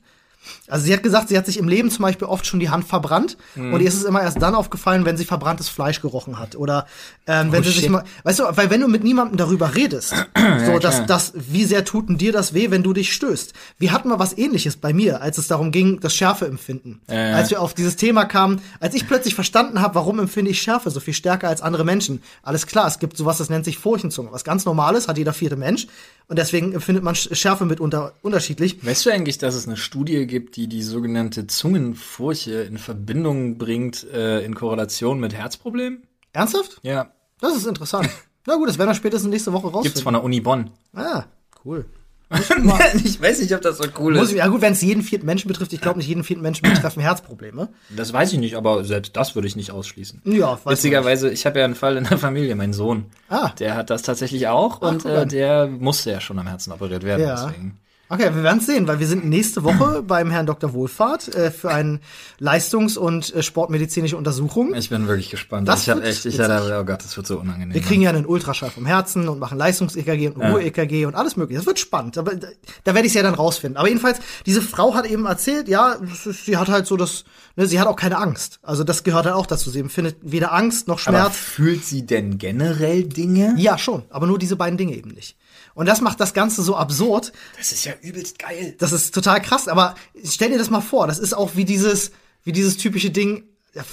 [0.69, 2.85] Also sie hat gesagt, sie hat sich im Leben zum Beispiel oft schon die Hand
[2.87, 3.73] verbrannt Mhm.
[3.75, 6.87] und ihr ist es immer erst dann aufgefallen, wenn sie verbranntes Fleisch gerochen hat oder
[7.27, 7.91] ähm, wenn Oh, sie sich shit.
[7.91, 10.11] mal, weißt du, weil wenn du mit niemandem darüber redest,
[10.67, 11.07] so dass klar.
[11.07, 13.53] das, wie sehr tut denn dir das weh, wenn du dich stößt?
[13.79, 17.01] Wir hatten mal was Ähnliches bei mir, als es darum ging, das Schärfeempfinden.
[17.09, 17.37] Ja, ja.
[17.37, 20.91] Als wir auf dieses Thema kamen, als ich plötzlich verstanden habe, warum empfinde ich Schärfe
[20.91, 22.23] so viel stärker als andere Menschen.
[22.43, 25.57] Alles klar, es gibt sowas, das nennt sich Furchenzunge, was ganz normales hat jeder vierte
[25.57, 25.87] Mensch
[26.29, 28.85] und deswegen empfindet man Schärfe mitunter unterschiedlich.
[28.85, 34.05] Weißt du eigentlich, dass es eine Studie gibt, die die sogenannte Zungenfurche in Verbindung bringt,
[34.13, 36.03] äh, in Korrelation mit Herzproblemen?
[36.33, 36.79] Ernsthaft?
[36.83, 37.13] Ja.
[37.41, 38.09] Das ist interessant.
[38.47, 39.85] Na gut, das werden wir spätestens nächste Woche rausfinden.
[39.85, 40.71] Gibt's von der Uni Bonn.
[40.95, 41.25] Ah,
[41.65, 41.87] cool.
[43.05, 45.47] ich weiß nicht, ob das so cool Muss, ja gut, wenn es jeden vierten Menschen
[45.47, 47.69] betrifft, ich glaube nicht jeden vierten Menschen betreffen Herzprobleme.
[47.95, 50.23] Das weiß ich nicht, aber selbst das würde ich nicht ausschließen.
[50.25, 53.07] Ja, weiß Witzigerweise, ich habe ja einen Fall in der Familie, mein Sohn.
[53.29, 53.51] Ah.
[53.61, 57.05] Der hat das tatsächlich auch und guck äh, der musste ja schon am Herzen operiert
[57.05, 57.23] werden.
[57.23, 57.47] Ja.
[57.47, 57.79] Deswegen.
[58.09, 60.73] Okay, wir werden es sehen, weil wir sind nächste Woche beim Herrn Dr.
[60.73, 61.99] Wohlfahrt äh, für eine
[62.39, 64.75] Leistungs- und äh, sportmedizinische Untersuchung.
[64.75, 65.67] Ich bin wirklich gespannt.
[65.67, 67.75] Das ich habe echt, ich hatte, oh Gott, das wird so unangenehm.
[67.75, 71.59] Wir kriegen ja einen Ultraschall vom Herzen und machen Leistungs-EKG und Ruhe-EKG und alles mögliche.
[71.59, 72.17] Das wird spannend.
[72.17, 72.47] Aber da,
[72.85, 73.77] da werde ich es ja dann rausfinden.
[73.77, 77.25] Aber jedenfalls, diese Frau hat eben erzählt, ja, sie hat halt so das,
[77.57, 78.61] ne, sie hat auch keine Angst.
[78.63, 79.71] Also das gehört halt auch dazu.
[79.71, 81.37] Sie empfindet weder Angst noch aber Schmerz.
[81.37, 83.55] fühlt sie denn generell Dinge?
[83.59, 85.37] Ja, schon, aber nur diese beiden Dinge eben nicht.
[85.77, 87.33] Und das macht das Ganze so absurd.
[87.57, 88.75] Das ist ja übelst geil.
[88.79, 92.11] Das ist total krass, aber stell dir das mal vor, das ist auch wie dieses,
[92.43, 93.45] wie dieses typische Ding,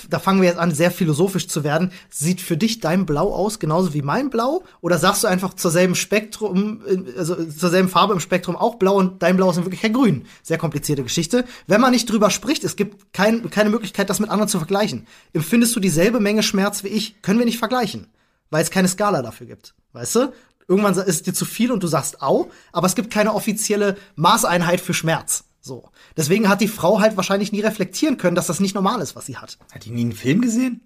[0.10, 1.92] da- fangen wir jetzt an, sehr philosophisch zu werden.
[2.10, 4.64] Sieht für dich dein Blau aus, genauso wie mein Blau?
[4.80, 8.76] Oder sagst du einfach zur selben Spektrum, äh, also zur selben Farbe im Spektrum auch
[8.76, 10.26] blau und dein Blau ist in Wirklichkeit grün?
[10.42, 11.44] Sehr komplizierte Geschichte.
[11.68, 15.06] Wenn man nicht drüber spricht, es gibt kein, keine Möglichkeit, das mit anderen zu vergleichen.
[15.34, 17.22] Empfindest du dieselbe Menge Schmerz wie ich?
[17.22, 18.08] Können wir nicht vergleichen.
[18.52, 19.74] Weil es keine Skala dafür gibt.
[19.92, 20.32] Weißt du?
[20.68, 23.98] Irgendwann ist es dir zu viel und du sagst au, aber es gibt keine offizielle
[24.16, 25.46] Maßeinheit für Schmerz.
[25.62, 25.90] So.
[26.18, 29.26] Deswegen hat die Frau halt wahrscheinlich nie reflektieren können, dass das nicht normal ist, was
[29.26, 29.58] sie hat.
[29.74, 30.82] Hat die nie einen Film gesehen?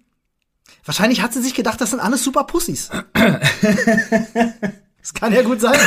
[0.84, 2.90] Wahrscheinlich hat sie sich gedacht, das sind alles super Pussys.
[5.00, 5.78] das kann ja gut sein.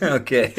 [0.14, 0.52] Okay.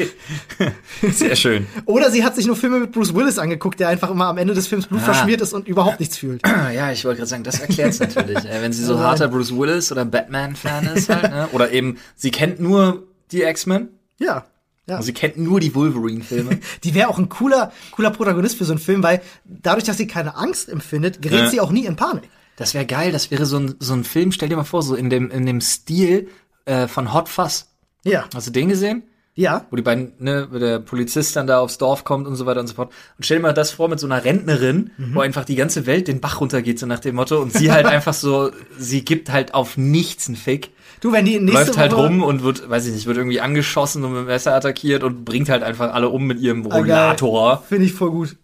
[1.12, 1.66] Sehr schön.
[1.84, 4.54] Oder sie hat sich nur Filme mit Bruce Willis angeguckt, der einfach immer am Ende
[4.54, 5.04] des Films Blut Ah.
[5.04, 6.42] verschmiert ist und überhaupt nichts fühlt.
[6.74, 8.38] Ja, ich wollte gerade sagen, das erklärt natürlich.
[8.44, 9.02] Äh, Wenn sie so Nein.
[9.04, 11.48] harter Bruce Willis oder Batman-Fan ist halt, ne?
[11.52, 13.88] Oder eben, sie kennt nur die X-Men.
[14.18, 14.46] Ja.
[14.86, 14.96] Ja.
[14.96, 16.58] Und sie kennt nur die Wolverine-Filme.
[16.84, 20.08] Die wäre auch ein cooler, cooler Protagonist für so einen Film, weil dadurch, dass sie
[20.08, 21.48] keine Angst empfindet, gerät Ja.
[21.50, 22.24] sie auch nie in Panik.
[22.56, 24.94] Das wäre geil, das wäre so ein, so ein Film, stell dir mal vor, so
[24.96, 26.28] in dem, in dem Stil
[26.64, 27.68] äh, von Hot Fuzz.
[28.04, 28.24] Ja.
[28.34, 29.02] Hast du den gesehen?
[29.34, 29.64] Ja.
[29.70, 32.60] Wo die beiden, ne, wo der Polizist dann da aufs Dorf kommt und so weiter
[32.60, 32.92] und so fort.
[33.16, 36.06] Und stell dir mal das vor mit so einer Rentnerin, wo einfach die ganze Welt
[36.06, 37.40] den Bach runtergeht, so nach dem Motto.
[37.40, 40.70] Und sie halt einfach so, sie gibt halt auf nichts einen Fick.
[41.00, 43.40] Du, wenn die nächste läuft halt Woche rum und wird, weiß ich nicht, wird irgendwie
[43.40, 46.76] angeschossen und mit dem Messer attackiert und bringt halt einfach alle um mit ihrem Ah.
[46.76, 47.64] Rollator.
[47.66, 48.36] Finde ich voll gut.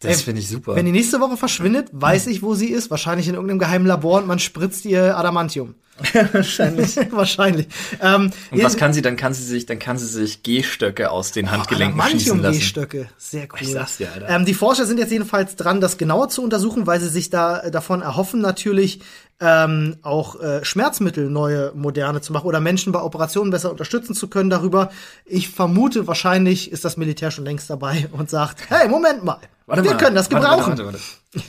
[0.00, 0.76] Das finde ich super.
[0.76, 2.92] Wenn die nächste Woche verschwindet, weiß ich, wo sie ist.
[2.92, 5.74] Wahrscheinlich in irgendeinem geheimen Labor und man spritzt ihr Adamantium.
[6.32, 6.96] Wahrscheinlich.
[7.10, 7.66] Wahrscheinlich.
[8.00, 11.32] Ähm, Und was kann sie, dann kann sie sich, dann kann sie sich Gehstöcke aus
[11.32, 12.40] den Handgelenken schießen lassen.
[12.40, 13.08] Adamantium-Gehstöcke.
[13.16, 13.58] Sehr cool.
[13.60, 14.28] Ich sag's dir, Alter.
[14.28, 17.60] Ähm, die Forscher sind jetzt jedenfalls dran, das genauer zu untersuchen, weil sie sich da
[17.60, 19.00] äh, davon erhoffen, natürlich
[19.40, 24.28] ähm, auch äh, Schmerzmittel neue, moderne zu machen oder Menschen bei Operationen besser unterstützen zu
[24.28, 24.90] können darüber.
[25.24, 29.94] Ich vermute, wahrscheinlich ist das Militär schon längst dabei und sagt, hey, Moment mal, wir
[29.96, 30.78] können das Warte, gebrauchen.
[30.78, 30.98] Warte, warte,
[31.34, 31.48] warte.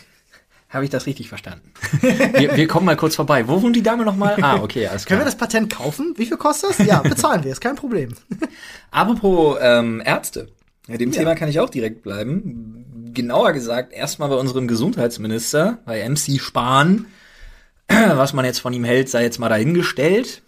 [0.69, 1.71] Habe ich das richtig verstanden?
[2.01, 3.47] wir, wir kommen mal kurz vorbei.
[3.47, 4.37] Wo wohnt die Dame nochmal?
[4.41, 5.17] Ah, okay, alles klar.
[5.17, 6.13] Können wir das Patent kaufen?
[6.15, 6.85] Wie viel kostet das?
[6.85, 8.13] Ja, bezahlen wir, ist kein Problem.
[8.91, 10.49] Apropos ähm, Ärzte.
[10.87, 13.11] Ja, dem Thema kann ich auch direkt bleiben.
[13.13, 17.05] Genauer gesagt, erstmal bei unserem Gesundheitsminister, bei MC Spahn.
[17.87, 20.43] Was man jetzt von ihm hält, sei jetzt mal dahingestellt.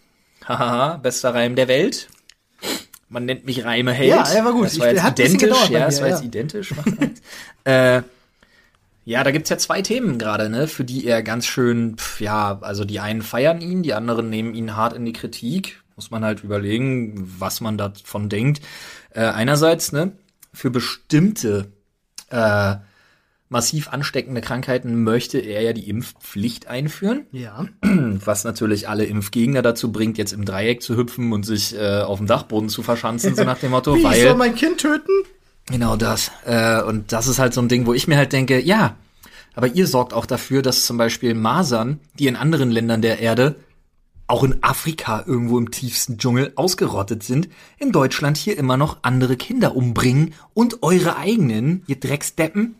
[0.45, 2.09] Hahaha, bester Reim der Welt.
[3.09, 4.09] Man nennt mich Reimeheld.
[4.09, 4.65] Ja, er war gut.
[4.65, 5.69] Das war Ich- jetzt identisch.
[5.69, 6.15] Ja, das war ja.
[6.15, 6.73] jetzt identisch.
[7.63, 8.01] Äh,
[9.03, 12.59] ja, da gibt's ja zwei Themen gerade, ne, für die er ganz schön, pf, ja,
[12.61, 15.81] also die einen feiern ihn, die anderen nehmen ihn hart in die Kritik.
[15.95, 18.61] Muss man halt überlegen, was man davon denkt.
[19.11, 20.13] Äh, einerseits, ne,
[20.53, 21.71] für bestimmte
[22.29, 22.75] äh,
[23.49, 27.67] massiv ansteckende Krankheiten möchte er ja die Impfpflicht einführen, Ja.
[27.81, 32.19] was natürlich alle Impfgegner dazu bringt, jetzt im Dreieck zu hüpfen und sich äh, auf
[32.19, 35.11] dem Dachboden zu verschanzen, so nach dem Motto, Wie, ich weil soll mein Kind töten?
[35.71, 36.31] Genau das.
[36.45, 38.95] Äh, und das ist halt so ein Ding, wo ich mir halt denke, ja,
[39.55, 43.55] aber ihr sorgt auch dafür, dass zum Beispiel Masern, die in anderen Ländern der Erde,
[44.27, 49.35] auch in Afrika irgendwo im tiefsten Dschungel ausgerottet sind, in Deutschland hier immer noch andere
[49.35, 52.75] Kinder umbringen und eure eigenen, ihr Drecksdeppen,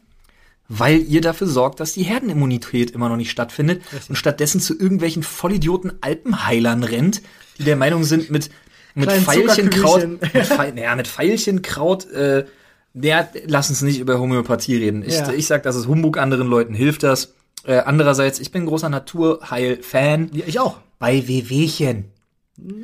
[0.69, 5.23] weil ihr dafür sorgt, dass die Herdenimmunität immer noch nicht stattfindet und stattdessen zu irgendwelchen
[5.23, 7.21] Vollidioten Alpenheilern rennt,
[7.57, 8.49] die der Meinung sind, mit,
[8.95, 10.19] mit Kleinen Zuckerkügelchen.
[10.21, 12.45] mit, Pfeil, naja, mit Veilchenkraut äh,
[12.93, 15.03] Ja, lass uns nicht über Homöopathie reden.
[15.05, 15.31] Ich, Ja.
[15.31, 17.33] ich sag, das ist Humbug, anderen Leuten hilft das.
[17.63, 20.31] Äh, andererseits, ich bin großer Naturheil-Fan.
[20.33, 20.77] Ja, ich auch.
[20.99, 22.05] Bei Wehwehchen.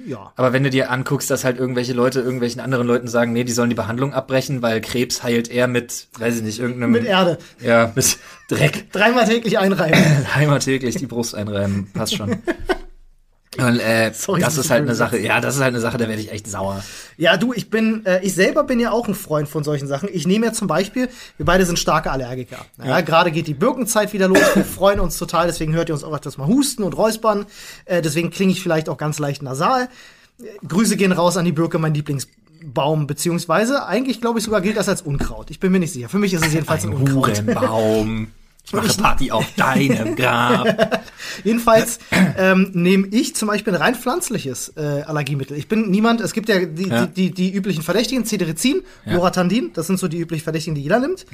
[0.07, 0.31] Ja.
[0.35, 3.51] Aber wenn du dir anguckst, dass halt irgendwelche Leute irgendwelchen anderen Leuten sagen, nee, die
[3.51, 6.91] sollen die Behandlung abbrechen, weil Krebs heilt er mit, weiß ich nicht, irgendeinem.
[6.91, 7.37] Mit Erde.
[7.61, 8.17] Ja, mit
[8.49, 8.91] Dreck.
[8.91, 9.99] Dreimal täglich einreiben.
[10.35, 12.37] Einmal täglich die Brust einreiben, passt schon.
[13.59, 14.95] Und, äh, Sorry, das ist halt eine.
[14.95, 16.83] Sache, ja, das ist halt eine Sache, da werde ich echt sauer.
[17.17, 20.09] Ja, du, ich bin, äh, ich selber bin ja auch ein Freund von solchen Sachen.
[20.11, 22.57] Ich nehme ja zum Beispiel, wir beide sind starke Allergiker.
[22.83, 24.39] Ja, gerade geht die Birkenzeit wieder los.
[24.53, 27.45] Wir freuen uns total, deswegen hört ihr uns auch öfters mal husten und räuspern.
[27.85, 29.89] Äh, deswegen klinge ich vielleicht auch ganz leicht nasal.
[30.39, 34.77] Äh, Grüße gehen raus an die Birke, mein Lieblingsbaum, beziehungsweise eigentlich glaube ich sogar gilt
[34.77, 35.51] das als Unkraut.
[35.51, 36.09] Ich bin mir nicht sicher.
[36.09, 37.37] Für mich ist es jedenfalls ein, Ein Unkraut.
[37.41, 38.27] Hurenbaum.
[38.67, 41.01] Ich mache Party auf deinem Grab.
[41.45, 41.99] Jedenfalls
[42.37, 45.55] ähm, nehme ich zum Beispiel ein rein pflanzliches äh, Allergiemittel.
[45.57, 47.05] Ich bin niemand, es gibt ja die, Ja.
[47.05, 49.13] Die, die, die üblichen Verdächtigen, Cetirizin, Ja.
[49.13, 51.25] Loratandin, das sind so die üblichen Verdächtigen, die jeder nimmt.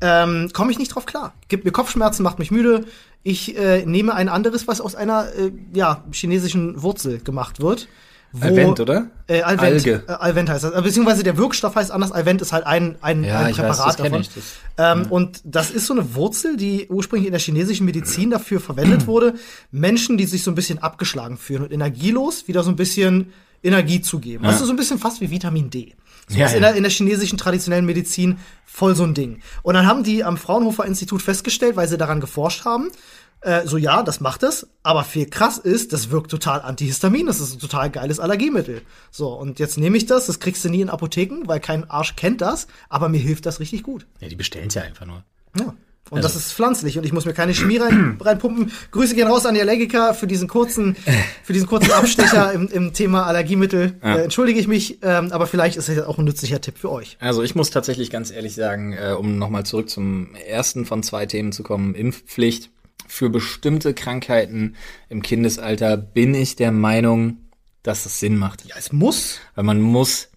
[0.00, 1.34] Ähm, Komme ich nicht drauf klar.
[1.48, 2.86] Gibt mir Kopfschmerzen, macht mich müde.
[3.22, 7.86] Ich äh, nehme ein anderes, was aus einer äh, ja, chinesischen Wurzel gemacht wird.
[8.32, 9.06] Wo, Alvent, oder?
[9.26, 10.04] Äh, Alvent, Alge.
[10.06, 10.72] Äh, Alvent heißt das.
[10.74, 12.12] Äh, Beziehungsweise der Wirkstoff heißt anders.
[12.12, 14.20] Alvent ist halt ein, ein, Ja, ein weiß, Präparat das kenn davon.
[14.20, 14.44] ich, das-
[14.76, 19.06] ähm, Und das ist so eine Wurzel, die ursprünglich in der chinesischen Medizin dafür verwendet
[19.06, 19.34] wurde,
[19.70, 24.00] Menschen, die sich so ein bisschen abgeschlagen fühlen und energielos, wieder so ein bisschen Energie
[24.02, 24.44] zu geben.
[24.44, 25.94] Also so ein bisschen fast wie Vitamin D.
[26.28, 26.68] So Ja, ist in, ja.
[26.68, 28.36] der, in der chinesischen traditionellen Medizin
[28.66, 29.40] voll so ein Ding.
[29.62, 32.90] Und dann haben die am Fraunhofer Institut festgestellt, weil sie daran geforscht haben,
[33.40, 37.40] äh, so ja, das macht es, aber viel krass ist, das wirkt total antihistamin, das
[37.40, 38.82] ist ein total geiles Allergiemittel.
[39.10, 42.16] So, und jetzt nehme ich das, das kriegst du nie in Apotheken, weil kein Arsch
[42.16, 44.06] kennt das, aber mir hilft das richtig gut.
[44.20, 45.24] Ja, die bestellen ja einfach nur.
[45.58, 45.74] Ja.
[46.10, 48.72] Und das ist pflanzlich und ich muss mir keine Chemie rein, reinpumpen.
[48.90, 50.96] Grüße gehen raus an die Allergiker für diesen kurzen,
[51.44, 53.98] für diesen kurzen Abstecher im, im Thema Allergiemittel.
[54.02, 57.16] Äh, entschuldige ich mich, ähm, aber vielleicht ist es auch ein nützlicher Tipp für euch.
[57.20, 61.26] Also ich muss tatsächlich ganz ehrlich sagen, äh, um nochmal zurück zum ersten von zwei
[61.26, 62.70] Themen zu kommen, Impfpflicht.
[63.08, 64.76] Für bestimmte Krankheiten
[65.08, 67.38] im Kindesalter bin ich der Meinung,
[67.82, 68.64] dass es Sinn macht.
[68.66, 69.40] Ja, es muss.
[69.54, 70.28] Weil man muss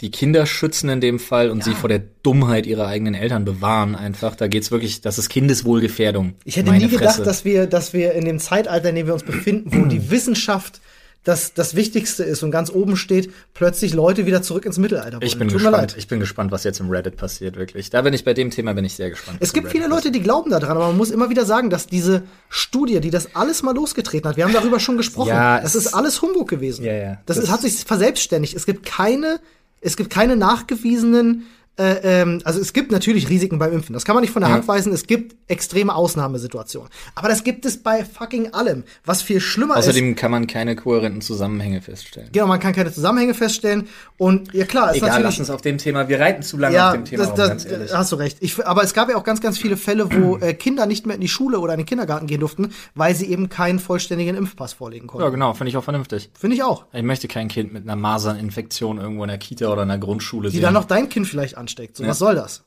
[0.00, 3.94] die Kinder schützen in dem Fall und sie vor der Dummheit ihrer eigenen Eltern bewahren
[3.94, 4.36] einfach.
[4.36, 6.34] Da geht's wirklich, das ist Kindeswohlgefährdung.
[6.44, 7.22] Ich hätte Meine nie gedacht, Fresse.
[7.22, 10.80] dass wir, dass wir in dem Zeitalter, in dem wir uns befinden, wo die Wissenschaft
[11.26, 15.32] das, das Wichtigste ist und ganz oben steht, plötzlich Leute wieder zurück ins Mittelalter Ich
[15.32, 15.38] wollen.
[15.40, 15.94] bin Tut gespannt.
[15.98, 17.90] Ich bin gespannt, was jetzt im Reddit passiert, wirklich.
[17.90, 19.38] Da bin ich bei dem Thema bin ich sehr gespannt.
[19.40, 22.22] Es gibt viele Leute, die glauben daran, aber man muss immer wieder sagen, dass diese
[22.48, 25.88] Studie, die das alles mal losgetreten hat, wir haben darüber schon gesprochen, Ja, das ist
[25.94, 26.84] alles Humbug gewesen.
[26.84, 27.18] Ja, ja.
[27.26, 28.54] Das, Das- ist, hat sich verselbstständigt.
[28.54, 29.40] Es gibt keine,
[29.80, 31.42] es gibt keine nachgewiesenen
[31.78, 33.92] äh, ähm, also es gibt natürlich Risiken beim Impfen.
[33.92, 34.54] Das kann man nicht von der Ja.
[34.56, 34.92] Hand weisen.
[34.92, 36.88] Es gibt extreme Ausnahmesituationen.
[37.14, 38.84] Aber das gibt es bei fucking allem.
[39.04, 39.80] Was viel schlimmer ist.
[39.80, 42.30] Außerdem kann man keine kohärenten Zusammenhänge feststellen.
[42.32, 43.88] Genau, man kann keine Zusammenhänge feststellen.
[44.16, 45.24] Und ja klar, ist Egal, natürlich.
[45.26, 47.36] lass uns auf dem Thema, wir reiten zu lange ja, auf dem Thema das, rum,
[47.36, 47.92] das, ganz ehrlich.
[47.94, 48.38] hast du recht.
[48.40, 51.14] Ich, aber es gab ja auch ganz, ganz viele Fälle, wo äh, Kinder nicht mehr
[51.16, 54.72] in die Schule oder in den Kindergarten gehen durften, weil sie eben keinen vollständigen Impfpass
[54.72, 55.24] vorlegen konnten.
[55.24, 56.30] Ja, genau, finde ich auch vernünftig.
[56.38, 56.84] Finde ich auch.
[56.92, 60.48] Ich möchte kein Kind mit einer Maserninfektion irgendwo in der Kita oder in der Grundschule
[60.50, 60.62] Die sehen.
[60.62, 61.96] dann noch dein Kind vielleicht ansteckt.
[61.96, 62.10] So, Ja.
[62.10, 62.64] was soll das?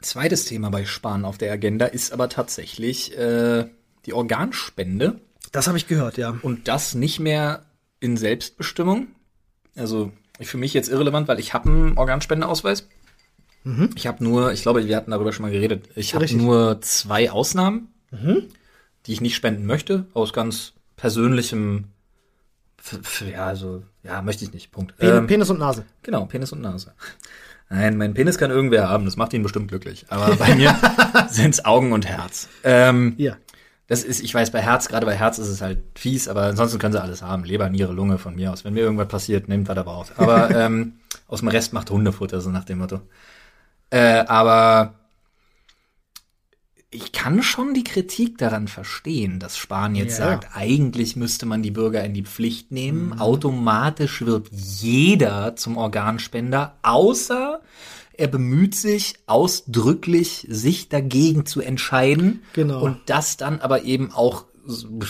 [0.00, 3.66] Zweites Thema bei Spahn auf der Agenda ist aber tatsächlich äh,
[4.04, 5.20] die Organspende.
[5.52, 6.36] Das habe ich gehört, ja.
[6.42, 7.64] Und das nicht mehr
[8.00, 9.06] in Selbstbestimmung.
[9.76, 12.86] Also für mich jetzt irrelevant, weil ich habe einen Organspendeausweis.
[13.94, 17.30] Ich habe nur, ich glaube, wir hatten darüber schon mal geredet, ich habe nur zwei
[17.30, 17.88] Ausnahmen,
[19.06, 21.84] die ich nicht spenden möchte, aus ganz persönlichem,
[23.32, 24.98] ja, also, ja, möchte ich nicht, Punkt.
[24.98, 25.86] Pen Ähm, Penis und Nase.
[26.02, 26.92] Genau, Penis und Nase.
[27.70, 30.06] Nein, mein Penis kann irgendwer haben, das macht ihn bestimmt glücklich.
[30.08, 30.76] Aber bei mir
[31.28, 32.48] sind's Augen und Herz.
[32.62, 33.36] Ähm, Ja.
[33.88, 36.78] das ist, ich weiß, bei Herz, gerade bei Herz ist es halt fies, aber ansonsten
[36.78, 37.44] können sie alles haben.
[37.44, 38.64] Leber, Niere, Lunge von mir aus.
[38.64, 40.12] Wenn mir irgendwas passiert, nehmt was er braucht.
[40.18, 40.94] Aber ähm,
[41.26, 43.00] aus dem Rest macht Hundefutter, so nach dem Motto.
[43.90, 44.94] Äh, aber
[46.94, 50.26] ich kann schon die Kritik daran verstehen, dass Spahn jetzt Ja.
[50.26, 53.18] sagt, eigentlich müsste man die Bürger in die Pflicht nehmen.
[53.20, 57.60] Automatisch wird jeder zum Organspender, außer
[58.16, 62.42] er bemüht sich ausdrücklich, sich dagegen zu entscheiden.
[62.52, 62.80] Genau.
[62.80, 64.44] Und das dann aber eben auch,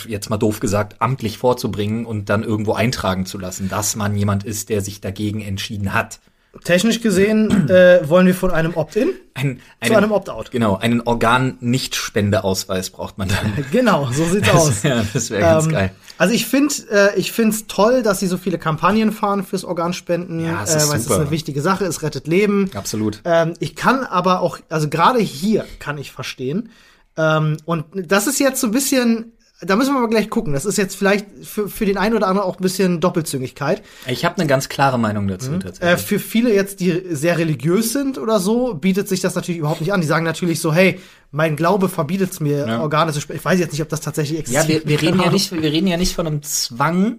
[0.07, 4.43] jetzt mal doof gesagt, amtlich vorzubringen und dann irgendwo eintragen zu lassen, dass man jemand
[4.43, 6.19] ist, der sich dagegen entschieden hat.
[6.63, 10.51] Technisch gesehen äh, wollen wir von einem Opt-in Ein, zu einem Opt-out.
[10.51, 13.65] Genau, einen Organ-Nicht-Spendeausweis braucht man dann.
[13.71, 14.83] Genau, so sieht's aus.
[14.83, 15.91] ja, das wäre ganz Ähm, geil.
[16.17, 20.39] Also ich finde, äh, ich find's toll, dass sie so viele Kampagnen fahren fürs Organspenden,
[20.43, 22.69] Ja, es äh, ist weil es ist eine wichtige Sache, es rettet Leben.
[22.73, 23.21] Absolut.
[23.25, 26.69] Ähm, ich kann aber auch, also gerade hier kann ich verstehen.
[27.17, 30.53] Ähm, und das ist jetzt so ein bisschen, da müssen wir mal gleich gucken.
[30.53, 33.81] Das ist jetzt vielleicht für, für den einen oder anderen auch ein bisschen Doppelzüngigkeit.
[34.07, 36.01] Ich habe eine ganz klare Meinung dazu Äh, tatsächlich.
[36.05, 39.93] für viele jetzt, die sehr religiös sind oder so, bietet sich das natürlich überhaupt nicht
[39.93, 40.01] an.
[40.01, 40.99] Die sagen natürlich so, hey,
[41.31, 42.81] mein Glaube verbietet es mir, Ja.
[42.81, 43.39] Organe zu sprechen.
[43.39, 44.83] Ich weiß jetzt nicht, ob das tatsächlich ja, existiert.
[44.85, 47.17] wir, wir Keine reden ja nicht, wir reden ja nicht von einem Zwang,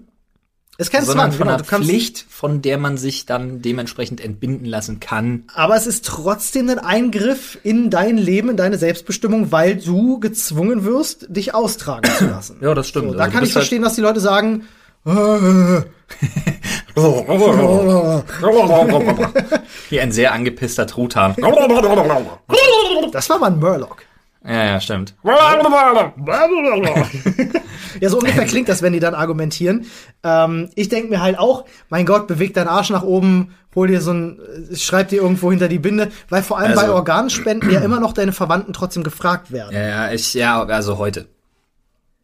[0.79, 1.57] ist kein sondern Zwang, von genau.
[1.57, 5.45] einer Pflicht, von der man sich dann dementsprechend entbinden lassen kann.
[5.55, 10.85] Aber es ist trotzdem ein Eingriff in dein Leben, in deine Selbstbestimmung, weil du gezwungen
[10.85, 12.57] wirst, dich austragen zu lassen.
[12.67, 13.11] Ja, das stimmt.
[13.12, 14.65] So, da Also kann ich halt- verstehen, dass die Leute sagen,
[19.89, 21.37] Hier ein sehr angepisster Truthahn.
[23.12, 23.99] das war mal ein Murloc.
[24.47, 25.15] Ja, ja, stimmt.
[28.01, 29.87] Ja, so ungefähr klingt das, wenn die dann argumentieren.
[30.23, 34.01] Ähm, ich denke mir halt auch, mein Gott, beweg deinen Arsch nach oben, hol dir
[34.03, 34.39] so ein,
[34.71, 37.99] äh, schreib dir irgendwo hinter die Binde, weil vor allem bei Also- Organspenden ja immer
[37.99, 39.75] noch deine Verwandten trotzdem gefragt werden.
[39.75, 41.27] Ja, ja, ich, ja, also heute.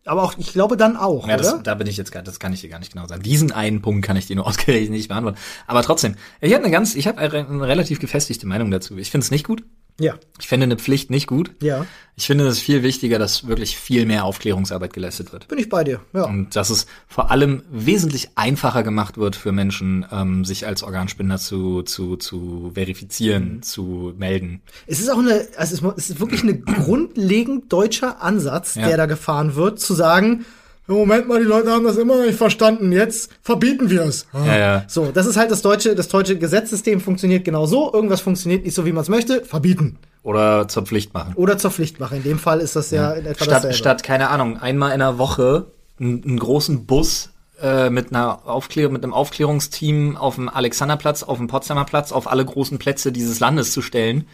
[0.05, 2.53] Aber auch, ich glaube dann auch, Ja, das, da bin ich jetzt gar, das kann
[2.53, 3.23] ich dir gar nicht genau sagen.
[3.23, 5.39] Diesen einen Punkt kann ich dir nur ausgerechnet nicht beantworten.
[5.67, 8.99] Aber trotzdem, ich habe eine ganz, ich habe eine, eine relativ gefestigte Meinung dazu.
[8.99, 9.63] Ich finde es nicht gut.
[10.01, 11.51] Ja, Ich finde eine Pflicht nicht gut.
[11.63, 15.49] ja, Ich finde es viel wichtiger, dass wirklich viel mehr Aufklärungsarbeit geleistet wird.
[15.49, 16.01] bin ich bei dir.
[16.15, 16.25] Ja.
[16.25, 21.39] Und dass es vor allem wesentlich einfacher gemacht wird für Menschen, ähm, sich als Organspender
[21.39, 23.63] zu, zu, zu verifizieren, Mhm.
[23.63, 24.63] zu melden.
[24.87, 28.87] Es ist auch eine, also es ist- es ist wirklich ein grundlegend deutscher Ansatz, Ja.
[28.89, 30.45] der da gefahren wird, zu sagen,
[30.87, 34.27] Moment mal, die Leute haben das immer noch nicht verstanden, jetzt verbieten wir es.
[34.33, 34.85] Ja, ja.
[34.89, 38.75] So, das ist halt das deutsche, das deutsche Gesetzessystem funktioniert genau so, irgendwas funktioniert nicht
[38.75, 39.99] so, wie man es möchte, verbieten.
[40.25, 41.35] Oder zur Pflicht machen.
[41.35, 42.19] Oder zur Pflicht machen.
[42.19, 43.77] In dem Fall ist das ja, in etwa Statt, dasselbe.
[43.77, 45.67] statt, keine Ahnung, einmal in der Woche
[46.01, 51.39] einen, einen großen Bus äh, mit einer Aufklärung, mit einem Aufklärungsteam auf dem Alexanderplatz, auf
[51.39, 54.27] dem Potsdamer Platz, auf alle großen Plätze dieses Landes zu stellen,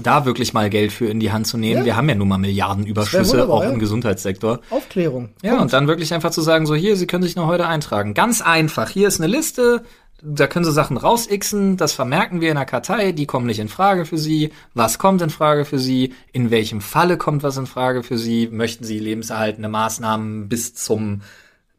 [0.00, 1.80] da wirklich mal Geld für in die Hand zu nehmen.
[1.80, 1.84] Ja.
[1.84, 3.70] Wir haben ja nun mal Milliardenüberschüsse, auch ja.
[3.70, 4.60] im Gesundheitssektor.
[4.70, 5.30] Aufklärung.
[5.42, 8.14] Ja, und dann wirklich einfach zu sagen, so hier, Sie können sich noch heute eintragen.
[8.14, 8.88] Ganz einfach.
[8.88, 9.84] Hier ist eine Liste,
[10.22, 13.68] da können Sie Sachen rausixen, das vermerken wir in der Kartei, die kommen nicht in
[13.68, 14.52] Frage für Sie.
[14.72, 16.14] Was kommt in Frage für Sie?
[16.32, 18.48] In welchem Falle kommt was in Frage für Sie?
[18.50, 21.22] Möchten Sie lebenserhaltende Maßnahmen bis zum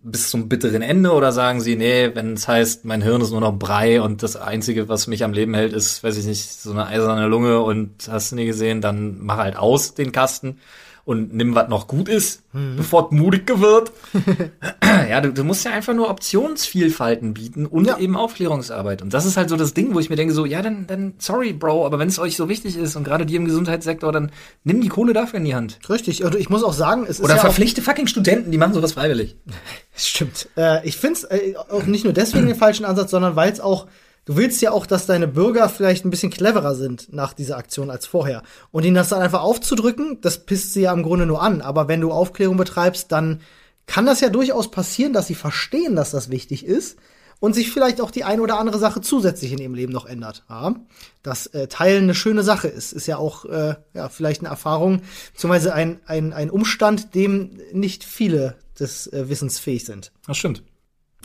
[0.03, 3.39] bis zum bitteren Ende oder sagen Sie, nee, wenn es heißt, mein Hirn ist nur
[3.39, 6.71] noch Brei und das Einzige, was mich am Leben hält, ist, weiß ich nicht, so
[6.71, 10.59] eine eiserne Lunge und hast du nie gesehen, dann mach halt aus den Kasten
[11.05, 13.91] und nimm, was noch gut ist, bevor es mutig wird.
[15.09, 17.97] ja, du, du musst ja einfach nur Optionsvielfalten bieten und Ja.
[17.97, 19.01] eben Aufklärungsarbeit.
[19.01, 21.13] Und das ist halt so das Ding, wo ich mir denke, so, ja, dann, dann,
[21.17, 24.31] sorry, Bro, aber wenn es euch so wichtig ist und gerade dir im Gesundheitssektor, dann
[24.63, 25.79] nimm die Kohle dafür in die Hand.
[25.89, 26.23] Richtig.
[26.23, 28.93] Und ich muss auch sagen, es ist Oder ja verpflichte fucking Studenten, die machen sowas
[28.93, 29.35] freiwillig.
[29.95, 30.47] Stimmt.
[30.55, 33.59] Äh, ich finde es äh, auch nicht nur deswegen den falschen Ansatz, sondern weil es
[33.59, 33.87] auch,
[34.25, 37.89] du willst ja auch, dass deine Bürger vielleicht ein bisschen cleverer sind nach dieser Aktion
[37.89, 38.43] als vorher.
[38.71, 41.61] Und ihnen das dann einfach aufzudrücken, das pisst sie ja im Grunde nur an.
[41.61, 43.41] Aber wenn du Aufklärung betreibst, dann
[43.85, 46.97] kann das ja durchaus passieren, dass sie verstehen, dass das wichtig ist
[47.39, 50.45] und sich vielleicht auch die ein oder andere Sache zusätzlich in ihrem Leben noch ändert.
[50.49, 50.75] Ja?
[51.23, 55.01] Dass äh, Teilen eine schöne Sache ist, ist ja auch äh, ja, vielleicht eine Erfahrung,
[55.33, 60.13] beziehungsweise ein, ein, ein Umstand, dem nicht viele des äh, Wissens fähig sind.
[60.25, 60.63] Das stimmt.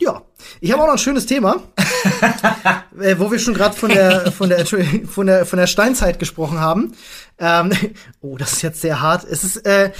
[0.01, 0.23] Ja,
[0.61, 1.57] ich habe auch noch ein schönes Thema,
[3.01, 6.61] äh, wo wir schon gerade von der von der von der von der Steinzeit gesprochen
[6.61, 6.93] haben.
[7.39, 7.73] Ähm,
[8.21, 9.25] oh, das ist jetzt sehr hart.
[9.25, 9.91] Es ist äh,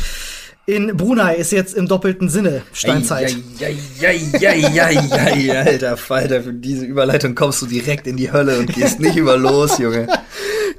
[0.67, 3.35] in Brunei ist jetzt im doppelten Sinne Steinzeit.
[3.59, 3.69] Ja,
[4.01, 8.31] ja, ja, ja, ja, ja, alter Falter, für diese Überleitung kommst du direkt in die
[8.31, 10.07] Hölle und gehst nicht über los, Junge.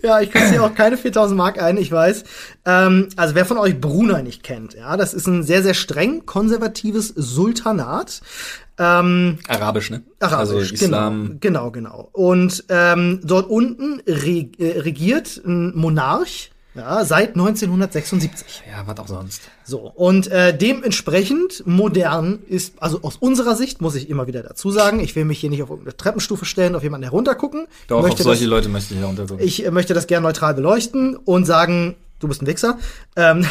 [0.02, 2.24] Ja, ich kriege hier auch keine 4000 Mark ein, ich weiß.
[2.66, 6.26] Ähm, also wer von euch Brunei nicht kennt, ja, das ist ein sehr, sehr streng
[6.26, 8.22] konservatives Sultanat.
[8.80, 10.04] Ähm, Arabisch, ne?
[10.20, 11.38] Arabisch, also Islam.
[11.42, 12.10] Genau, genau, genau.
[12.14, 18.64] Und ähm, dort unten äh, regiert ein Monarch, ja, seit 1976.
[18.72, 19.42] Ja, was auch sonst.
[19.66, 24.72] So, und äh, dementsprechend modern ist, also aus unserer Sicht, muss ich immer wieder dazu
[24.72, 27.68] sagen, ich will mich hier nicht auf irgendeine Treppenstufe stellen, auf jemanden heruntergucken.
[27.88, 29.46] Doch, auf solche das, Leute möchte ich heruntergucken.
[29.46, 32.78] ich äh, möchte das gerne neutral beleuchten und sagen, du bist ein Wichser.
[33.18, 33.46] Ähm,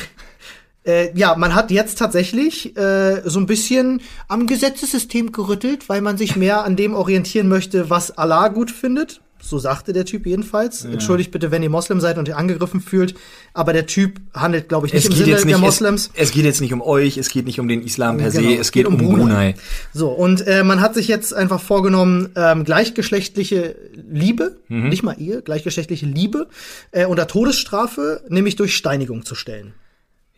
[0.88, 6.16] äh, ja, man hat jetzt tatsächlich äh, so ein bisschen am Gesetzessystem gerüttelt, weil man
[6.16, 9.20] sich mehr an dem orientieren möchte, was Allah gut findet.
[9.40, 10.84] So sagte der Typ jedenfalls.
[10.84, 13.14] Entschuldigt bitte, wenn ihr Moslem seid und ihr angegriffen fühlt.
[13.54, 16.10] Aber der Typ handelt, glaube ich, nicht es im geht Sinne nicht, der es, Moslems.
[16.14, 18.56] es geht jetzt nicht um euch, es geht nicht um den Islam per Genau, se,
[18.56, 19.54] es geht, um Brunei.
[19.94, 23.76] So, und äh, man hat sich jetzt einfach vorgenommen, ähm, gleichgeschlechtliche
[24.10, 24.88] Liebe, Mhm.
[24.88, 26.48] nicht mal ihr, gleichgeschlechtliche Liebe
[26.90, 29.72] äh, unter Todesstrafe, nämlich durch Steinigung zu stellen.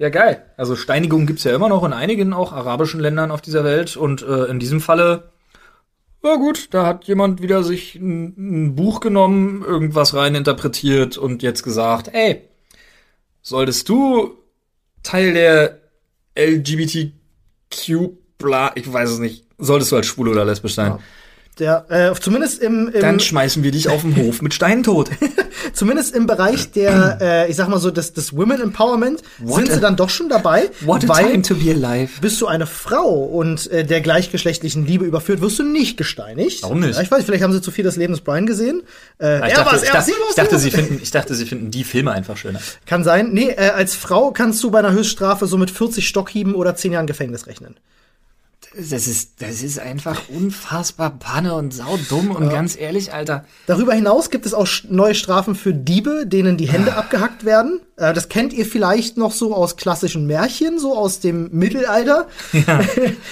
[0.01, 0.43] Ja, geil.
[0.57, 4.23] Also Steinigung gibt's ja immer noch in einigen auch arabischen Ländern auf dieser Welt und
[4.23, 5.31] äh, in diesem Falle
[6.23, 11.43] ja gut, da hat jemand wieder sich ein, ein Buch genommen, irgendwas rein interpretiert und
[11.43, 12.49] jetzt gesagt, ey,
[13.43, 14.39] solltest du
[15.03, 15.81] Teil der
[17.71, 19.45] Cube, bla, ich weiß es nicht.
[19.59, 20.99] Solltest du als schwul oder lesbisch sein.
[21.61, 25.11] Der, äh, zumindest im, im Dann schmeißen wir dich auf den Hof mit Steinen tot.
[25.75, 29.71] zumindest im Bereich der, äh, ich sag mal so, des, des Women Empowerment What sind
[29.71, 30.71] a- sie dann doch schon dabei.
[30.81, 32.13] What a time to be alive.
[32.21, 36.63] bist du eine Frau und äh, der gleichgeschlechtlichen Liebe überführt, wirst du nicht gesteinigt.
[36.63, 36.97] Warum nicht?
[36.97, 38.83] Ja, ich weiß, vielleicht haben sie zu viel des Lebens Brian gesehen.
[39.21, 41.11] Äh, Ich er dachte, war's, ich, er dachte, sie war's, ich, dachte, sie finden, ich
[41.11, 42.61] dachte, sie finden die Filme einfach schöner.
[42.87, 43.31] Kann sein.
[43.33, 46.93] Nee, äh, als Frau kannst du bei einer Höchststrafe so mit 40 Stockhieben oder 10
[46.93, 47.77] Jahren Gefängnis rechnen.
[48.77, 53.45] Das ist, das ist einfach unfassbar Panne und saudumm und ganz ehrlich, Alter.
[53.67, 56.73] Darüber hinaus gibt es auch neue Strafen für Diebe, denen die Ah.
[56.75, 57.81] Hände abgehackt werden.
[57.97, 62.29] Äh, das kennt ihr vielleicht noch so aus klassischen Märchen, so aus dem Mittelalter.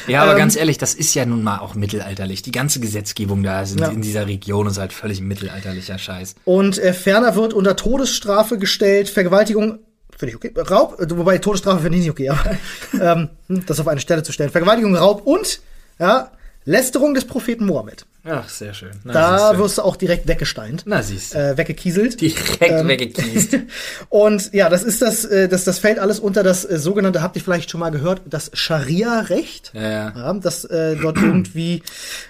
[0.09, 2.43] Ja, aber Ähm, ganz ehrlich, das ist ja nun mal auch mittelalterlich.
[2.43, 3.89] Die ganze Gesetzgebung da in, Ja.
[3.89, 6.35] in dieser Region ist halt völlig mittelalterlicher Scheiß.
[6.47, 9.79] Und äh, ferner wird unter Todesstrafe gestellt, Vergewaltigung,
[10.19, 12.59] finde ich okay, Raub, äh, wobei Todesstrafe finde ich nicht okay, aber
[13.01, 14.51] ähm, das auf eine Stelle zu stellen.
[14.51, 15.61] Vergewaltigung, Raub und
[15.99, 16.31] ja,
[16.69, 18.05] Lästerung des Propheten Mohammed.
[18.25, 18.91] Ach, sehr schön.
[19.03, 20.83] Na, Da wirst du auch direkt weggesteint.
[20.85, 21.39] Na, siehst du.
[21.39, 22.21] Äh, weggekieselt.
[22.21, 23.57] Direkt ähm, weggekiest.
[24.11, 27.37] Und ja, das ist das, äh, das, das fällt alles unter das äh, sogenannte, habt
[27.37, 29.73] ihr vielleicht schon mal gehört, das Scharia-Recht.
[29.75, 30.13] Ja, ja.
[30.15, 31.83] Ja, das äh, dort irgendwie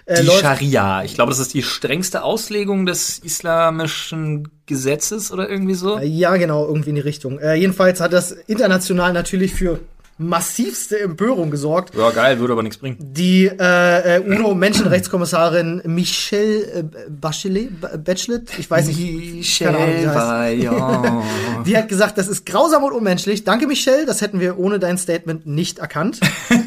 [0.06, 0.42] äh, Die läuft.
[0.42, 1.02] Scharia.
[1.02, 5.98] Ich glaube, das ist die strengste Auslegung des islamischen Gesetzes oder irgendwie so.
[5.98, 7.40] Ja, genau, irgendwie in die Richtung.
[7.40, 9.80] Äh, jedenfalls hat das international natürlich für
[10.18, 11.94] massivste Empörung gesorgt.
[11.94, 12.96] Ja, geil, würde aber nichts bringen.
[13.00, 20.00] Die äh, äh, UNO-Menschenrechtskommissarin Michelle äh, Bachelet, Ba- Bachelet, ich weiß nicht, keine Ahnung, wie
[20.00, 20.16] sie heißt.
[20.18, 21.24] Vaillant.
[21.66, 23.44] Die hat gesagt, das ist grausam und unmenschlich.
[23.44, 24.06] Danke, Michelle.
[24.06, 26.20] Das hätten wir ohne dein Statement nicht erkannt.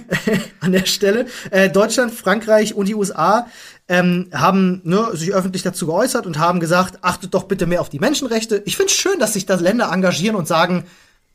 [0.59, 1.25] An der Stelle.
[1.49, 3.47] Äh, Deutschland, Frankreich und die USA
[3.87, 7.89] ähm, haben ne, sich öffentlich dazu geäußert und haben gesagt, achtet doch bitte mehr auf
[7.89, 8.61] die Menschenrechte.
[8.65, 10.85] Ich finde es schön, dass sich da Länder engagieren und sagen,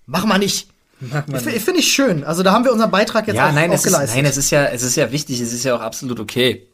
[0.07, 0.69] mach mal nicht.
[0.99, 2.25] Finde ich schön.
[2.25, 4.17] Also da haben wir unseren Beitrag jetzt ja, auch, nein, auch es ist, geleistet.
[4.17, 6.69] nein, es ist ja, es ist ja wichtig, es ist ja auch absolut okay.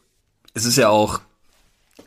[0.55, 1.21] Es ist ja auch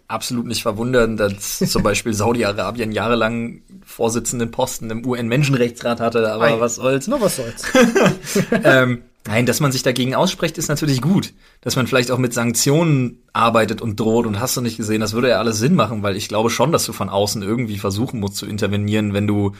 [0.07, 6.59] absolut nicht verwundernd, dass zum Beispiel Saudi-Arabien jahrelang Vorsitzenden Posten im UN-Menschenrechtsrat hatte, aber Ei.
[6.59, 7.07] was soll's.
[7.07, 7.63] Nur was soll's.
[8.63, 11.33] ähm, nein, dass man sich dagegen ausspricht, ist natürlich gut.
[11.61, 15.13] Dass man vielleicht auch mit Sanktionen arbeitet und droht und hast du nicht gesehen, das
[15.13, 18.19] würde ja alles Sinn machen, weil ich glaube schon, dass du von außen irgendwie versuchen
[18.19, 19.53] musst zu intervenieren, wenn du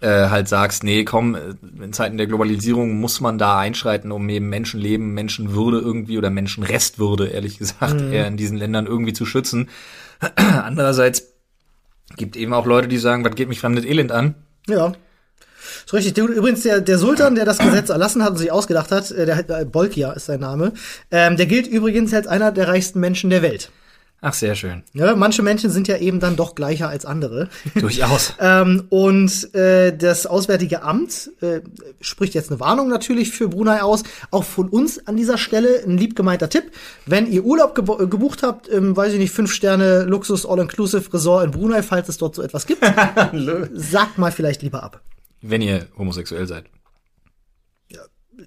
[0.00, 1.40] äh, halt sagst, nee, komm, äh,
[1.82, 7.28] in Zeiten der Globalisierung muss man da einschreiten, um eben Menschenleben, Menschenwürde irgendwie oder Menschenrestwürde,
[7.28, 9.68] ehrlich gesagt, eher in diesen Ländern irgendwie zu schützen.
[10.36, 11.24] Andererseits
[12.16, 14.34] gibt eben auch Leute, die sagen, was geht mich fremdes Elend an?
[14.66, 14.92] Ja.
[15.84, 16.14] Ist richtig.
[16.14, 19.26] Der- Übrigens, der, der Sultan, der das Gesetz erlassen hat und sich ausgedacht hat, äh,
[19.26, 20.72] der hat- äh, Bolkia ist sein Name,
[21.10, 23.70] ähm, der gilt übrigens als einer der reichsten Menschen der Welt.
[24.20, 24.82] Ach, sehr schön.
[24.94, 27.48] Ja, manche Menschen sind ja eben dann doch gleicher als andere.
[27.76, 28.34] Durchaus.
[28.40, 31.60] ähm, und äh, das Auswärtige Amt äh,
[32.00, 34.02] spricht jetzt eine Warnung natürlich für Brunei aus.
[34.32, 36.72] Auch von uns an dieser Stelle ein lieb gemeinter Tipp.
[37.06, 41.12] Wenn ihr Urlaub gebo- äh, gebucht habt, im, weiß ich nicht, fünf Sterne Luxus All-Inclusive
[41.12, 42.84] Resort in Brunei, falls es dort so etwas gibt,
[43.74, 45.00] sagt mal vielleicht lieber ab.
[45.42, 46.64] Wenn ihr homosexuell seid.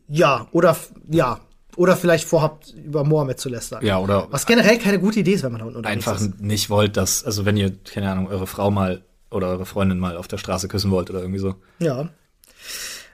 [0.07, 0.75] Ja, oder
[1.09, 1.39] ja.
[1.77, 3.85] Oder vielleicht vorhabt, über Mohammed zu lästern.
[3.85, 6.39] Ja, oder Was generell keine gute Idee ist, wenn man da unten unterwegs einfach ist.
[6.41, 10.17] nicht wollt, dass, also wenn ihr, keine Ahnung, eure Frau mal oder eure Freundin mal
[10.17, 11.55] auf der Straße küssen wollt oder irgendwie so.
[11.79, 12.09] Ja.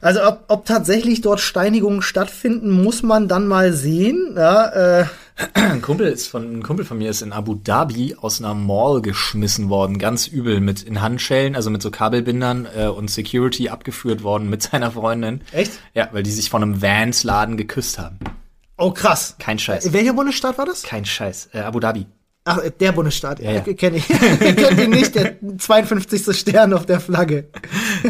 [0.02, 4.34] Also ob, ob tatsächlich dort Steinigungen stattfinden, muss man dann mal sehen.
[4.36, 5.06] Ja, äh,
[5.54, 9.02] Ein Kumpel ist von, ein Kumpel von mir ist in Abu Dhabi aus einer Mall
[9.02, 14.22] geschmissen worden, ganz übel, mit in Handschellen, also mit so Kabelbindern äh, und Security abgeführt
[14.24, 15.42] worden mit seiner Freundin.
[15.52, 15.72] Echt?
[15.96, 18.20] Ja, weil die sich von einem Vans-Laden geküsst haben.
[18.78, 19.36] Oh krass.
[19.40, 19.92] Kein Scheiß.
[19.94, 20.84] Welcher Bundesstaat war das?
[20.84, 21.50] Kein Scheiß.
[21.54, 22.08] Äh, Abu Dhabi.
[22.50, 23.40] Ach, äh, der Bundesstaat.
[23.40, 23.66] Ja, ja.
[23.66, 24.08] Äh, Kenn ich.
[24.40, 26.36] Kennt ihn nicht, der 52.
[26.38, 27.48] Stern auf der Flagge.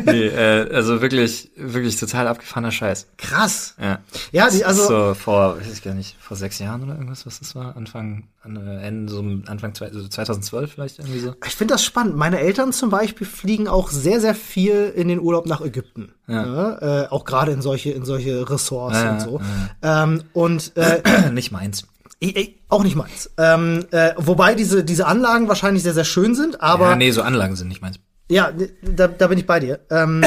[0.05, 3.07] Nee, äh, also wirklich, wirklich total abgefahrener Scheiß.
[3.17, 3.73] Krass.
[3.81, 3.99] Ja.
[4.33, 7.39] Ja, die, also so vor, weiß ich gar nicht, vor sechs Jahren oder irgendwas, was
[7.39, 7.75] das war?
[7.77, 11.33] Anfang, an, Ende, so Anfang zwei- so 2012 vielleicht irgendwie so.
[11.45, 12.17] ich finde das spannend.
[12.17, 16.11] Meine Eltern zum Beispiel fliegen auch sehr, sehr viel in den Urlaub nach Ägypten.
[16.27, 17.03] Ja.
[17.03, 19.41] äh, auch gerade in solche, in solche Ressorts Ja, und so.
[19.81, 21.88] Ähm, und äh, Nicht meins.
[22.20, 23.30] Ich, ich, auch nicht meins.
[23.38, 27.22] Ähm, äh, wobei diese, diese Anlagen wahrscheinlich sehr, sehr schön sind, aber ja, nee, so
[27.22, 27.99] Anlagen sind nicht meins.
[28.30, 28.51] Ja,
[28.82, 29.80] da, da bin ich bei dir.
[29.89, 30.24] Ähm,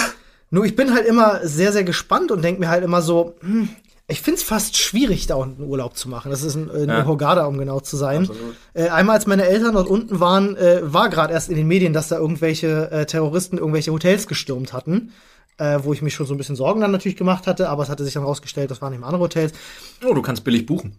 [0.50, 3.68] nur ich bin halt immer sehr, sehr gespannt und denke mir halt immer so, hm,
[4.10, 6.30] ich find's fast schwierig, da unten Urlaub zu machen.
[6.30, 7.04] Das ist in, in Ja.
[7.04, 8.28] Hurghada, um genau zu sein.
[8.72, 11.92] Äh, einmal, als meine Eltern dort unten waren, äh, war gerade erst in den Medien,
[11.92, 15.12] dass da irgendwelche äh, Terroristen irgendwelche Hotels gestürmt hatten.
[15.58, 17.88] Äh, wo ich mich schon so ein bisschen Sorgen dann natürlich gemacht hatte, aber es
[17.88, 19.52] hatte sich dann rausgestellt, das waren eben andere Hotels.
[20.08, 20.96] Oh, du kannst billig buchen.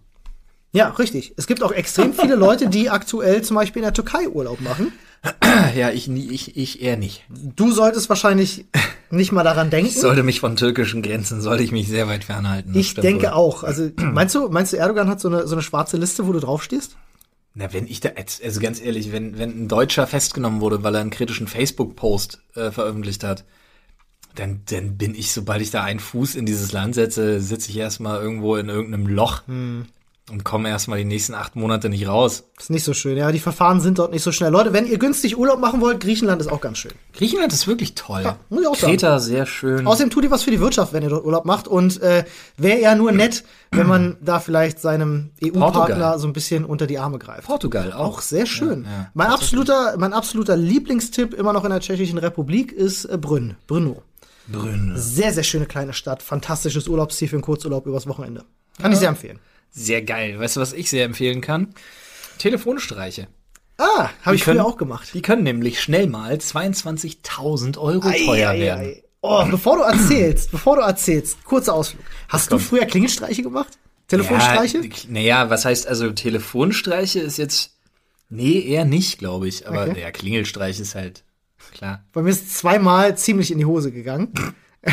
[0.71, 1.33] Ja, richtig.
[1.37, 4.93] Es gibt auch extrem viele Leute, die aktuell zum Beispiel in der Türkei Urlaub machen.
[5.75, 7.25] Ja, ich, ich, ich eher nicht.
[7.27, 8.65] Du solltest wahrscheinlich
[9.09, 9.89] nicht mal daran denken.
[9.89, 12.73] Ich sollte mich von türkischen Grenzen, sollte ich mich sehr weit fernhalten.
[12.73, 13.33] Ich denke wohl.
[13.33, 13.63] auch.
[13.63, 16.39] Also meinst du, meinst du, Erdogan hat so eine, so eine schwarze Liste, wo du
[16.39, 16.95] draufstehst?
[17.53, 21.01] Na, wenn ich da, also ganz ehrlich, wenn, wenn ein Deutscher festgenommen wurde, weil er
[21.01, 23.43] einen kritischen Facebook-Post äh, veröffentlicht hat,
[24.35, 27.77] dann, dann bin ich, sobald ich da einen Fuß in dieses Land setze, sitze ich
[27.77, 29.45] erstmal irgendwo in irgendeinem Loch.
[29.47, 29.87] Hm
[30.29, 32.43] und kommen erstmal die nächsten acht Monate nicht raus.
[32.55, 33.17] Das ist nicht so schön.
[33.17, 34.51] Ja, die Verfahren sind dort nicht so schnell.
[34.51, 36.91] Leute, wenn ihr günstig Urlaub machen wollt, Griechenland ist auch ganz schön.
[37.13, 38.21] Griechenland ist wirklich toll.
[38.23, 39.87] Ja, muss ich auch Kreta, sehr schön.
[39.87, 41.67] Außerdem tut ihr was für die Wirtschaft, wenn ihr dort Urlaub macht.
[41.67, 42.25] Und äh,
[42.57, 46.99] wäre ja nur nett, wenn man da vielleicht seinem EU-Partner so ein bisschen unter die
[46.99, 47.47] Arme greift.
[47.47, 47.99] Portugal auch.
[47.99, 48.83] Auch sehr schön.
[48.83, 53.17] Ja, ja, mein absoluter, mein absoluter Lieblingstipp immer noch in der Tschechischen Republik ist äh,
[53.17, 53.55] Brünn.
[53.67, 54.03] Brno.
[54.47, 54.93] Brünn.
[54.95, 56.23] Sehr, sehr schöne kleine Stadt.
[56.23, 58.45] Fantastisches Urlaubsziel für einen Kurzurlaub übers Wochenende.
[58.79, 59.39] Kann ich sehr empfehlen.
[59.71, 60.39] Sehr geil.
[60.39, 61.73] Weißt du, was ich sehr empfehlen kann?
[62.37, 63.27] Telefonstreiche.
[63.77, 65.09] Ah, habe ich können, früher auch gemacht.
[65.13, 68.85] Die können nämlich schnell mal 22.000 Euro ei, teuer ei, werden.
[68.85, 69.03] Ei.
[69.21, 72.03] Oh, bevor du erzählst, bevor du erzählst, kurzer Ausflug.
[72.27, 73.77] Hast du früher Klingelstreiche gemacht?
[74.07, 74.79] Telefonstreiche?
[74.79, 77.77] Ja, naja, was heißt also Telefonstreiche ist jetzt,
[78.29, 79.67] nee, eher nicht, glaube ich.
[79.67, 79.93] Aber okay.
[79.93, 81.23] naja, Klingelstreich ist halt,
[81.71, 82.03] klar.
[82.11, 84.33] Bei mir ist zweimal ziemlich in die Hose gegangen.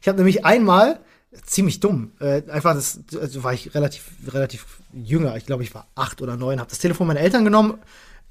[0.00, 1.00] ich habe nämlich einmal
[1.44, 2.12] ziemlich dumm.
[2.20, 5.36] Äh, einfach, das also war ich relativ, relativ jünger.
[5.36, 6.60] Ich glaube, ich war acht oder neun.
[6.60, 7.74] Habe das Telefon meiner Eltern genommen,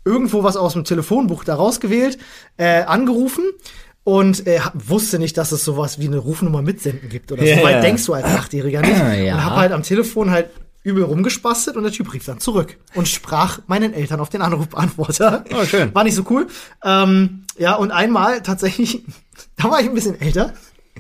[0.06, 2.18] irgendwo was aus dem Telefonbuch da rausgewählt,
[2.58, 3.44] äh, angerufen
[4.04, 7.58] und äh, wusste nicht, dass es sowas wie eine Rufnummer mitsenden gibt oder yeah.
[7.58, 8.98] so weit denkst du als Achtjähriger nicht.
[8.98, 9.36] ja.
[9.36, 10.50] Und habe halt am Telefon halt
[10.88, 15.44] übel rumgespastet und der Typ rief dann zurück und sprach meinen Eltern auf den Anrufbeantworter.
[15.54, 15.94] Oh, schön.
[15.94, 16.48] War nicht so cool.
[16.84, 19.04] Ähm, ja, und einmal tatsächlich,
[19.58, 20.54] da war ich ein bisschen älter,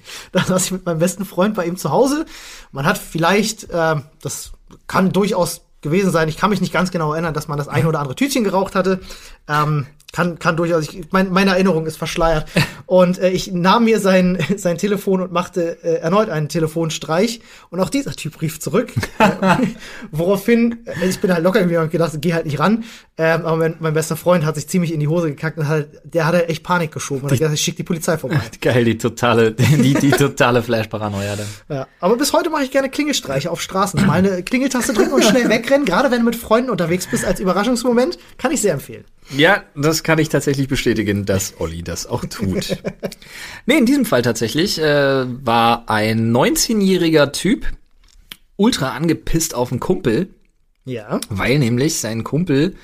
[0.32, 2.26] da saß ich mit meinem besten Freund bei ihm zu Hause.
[2.72, 4.52] Man hat vielleicht, äh, das
[4.88, 7.86] kann durchaus gewesen sein, ich kann mich nicht ganz genau erinnern, dass man das ein
[7.86, 9.00] oder andere Tütchen geraucht hatte.
[9.48, 9.86] Ähm,
[10.18, 12.50] kann, kann durchaus, ich, mein, meine Erinnerung ist verschleiert.
[12.88, 17.42] Und äh, ich nahm mir sein, sein Telefon und machte äh, erneut einen Telefonstreich.
[17.70, 18.94] Und auch dieser Typ rief zurück.
[19.20, 19.58] äh,
[20.12, 22.86] woraufhin, äh, ich bin halt locker irgendwie und gedacht, geh halt nicht ran.
[23.18, 25.88] Ähm, aber mein, mein bester Freund hat sich ziemlich in die Hose gekackt und hat,
[26.04, 27.24] der hat halt echt Panik geschoben.
[27.24, 28.40] Und hat gesagt, ich schick die Polizei vorbei.
[28.62, 31.48] Geil, die totale, die, die totale Flash-Paranoia dann.
[31.70, 34.04] Ja, aber bis heute mache ich gerne Klingelstreiche auf Straßen.
[34.08, 35.86] Mal eine Klingeltaste drücken und schnell wegrennen.
[35.86, 39.04] Gerade wenn du mit Freunden unterwegs bist als Überraschungsmoment, kann ich sehr empfehlen.
[39.36, 42.78] Ja, das kann ich tatsächlich bestätigen, dass Olli das auch tut.
[43.66, 47.66] nee, in diesem Fall tatsächlich äh, war ein 19-jähriger Typ
[48.56, 50.30] ultra angepisst auf einen Kumpel.
[50.86, 51.20] Ja.
[51.30, 52.76] Weil nämlich sein Kumpel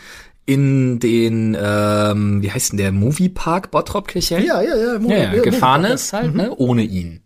[0.45, 4.43] in den, ähm, wie heißt denn der, Moviepark Bottrop-Kirchhell?
[4.43, 4.99] Ja, ja, ja.
[4.99, 6.37] Movie, ja, ja, gefahren ist halt, mhm.
[6.37, 7.21] ne, ohne ihn.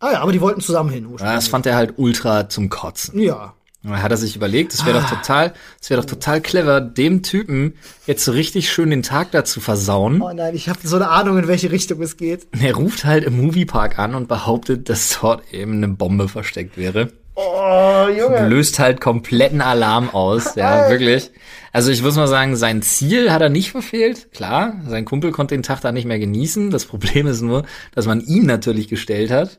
[0.00, 1.08] Ah ja, aber die wollten zusammen hin.
[1.18, 3.20] Das fand er halt ultra zum Kotzen.
[3.20, 3.54] Ja.
[3.84, 5.02] Da hat er sich überlegt, es wäre ah.
[5.02, 7.74] doch total, es wäre doch total clever, dem Typen
[8.06, 10.22] jetzt so richtig schön den Tag dazu versauen.
[10.22, 12.46] Oh nein, ich habe so eine Ahnung, in welche Richtung es geht.
[12.58, 17.12] Er ruft halt im Moviepark an und behauptet, dass dort eben eine Bombe versteckt wäre.
[17.36, 18.48] Oh, Junge.
[18.48, 21.30] Löst halt kompletten Alarm aus, ja, wirklich.
[21.72, 24.32] Also ich muss mal sagen, sein Ziel hat er nicht verfehlt.
[24.32, 26.70] Klar, sein Kumpel konnte den Tag da nicht mehr genießen.
[26.70, 27.64] Das Problem ist nur,
[27.94, 29.58] dass man ihn natürlich gestellt hat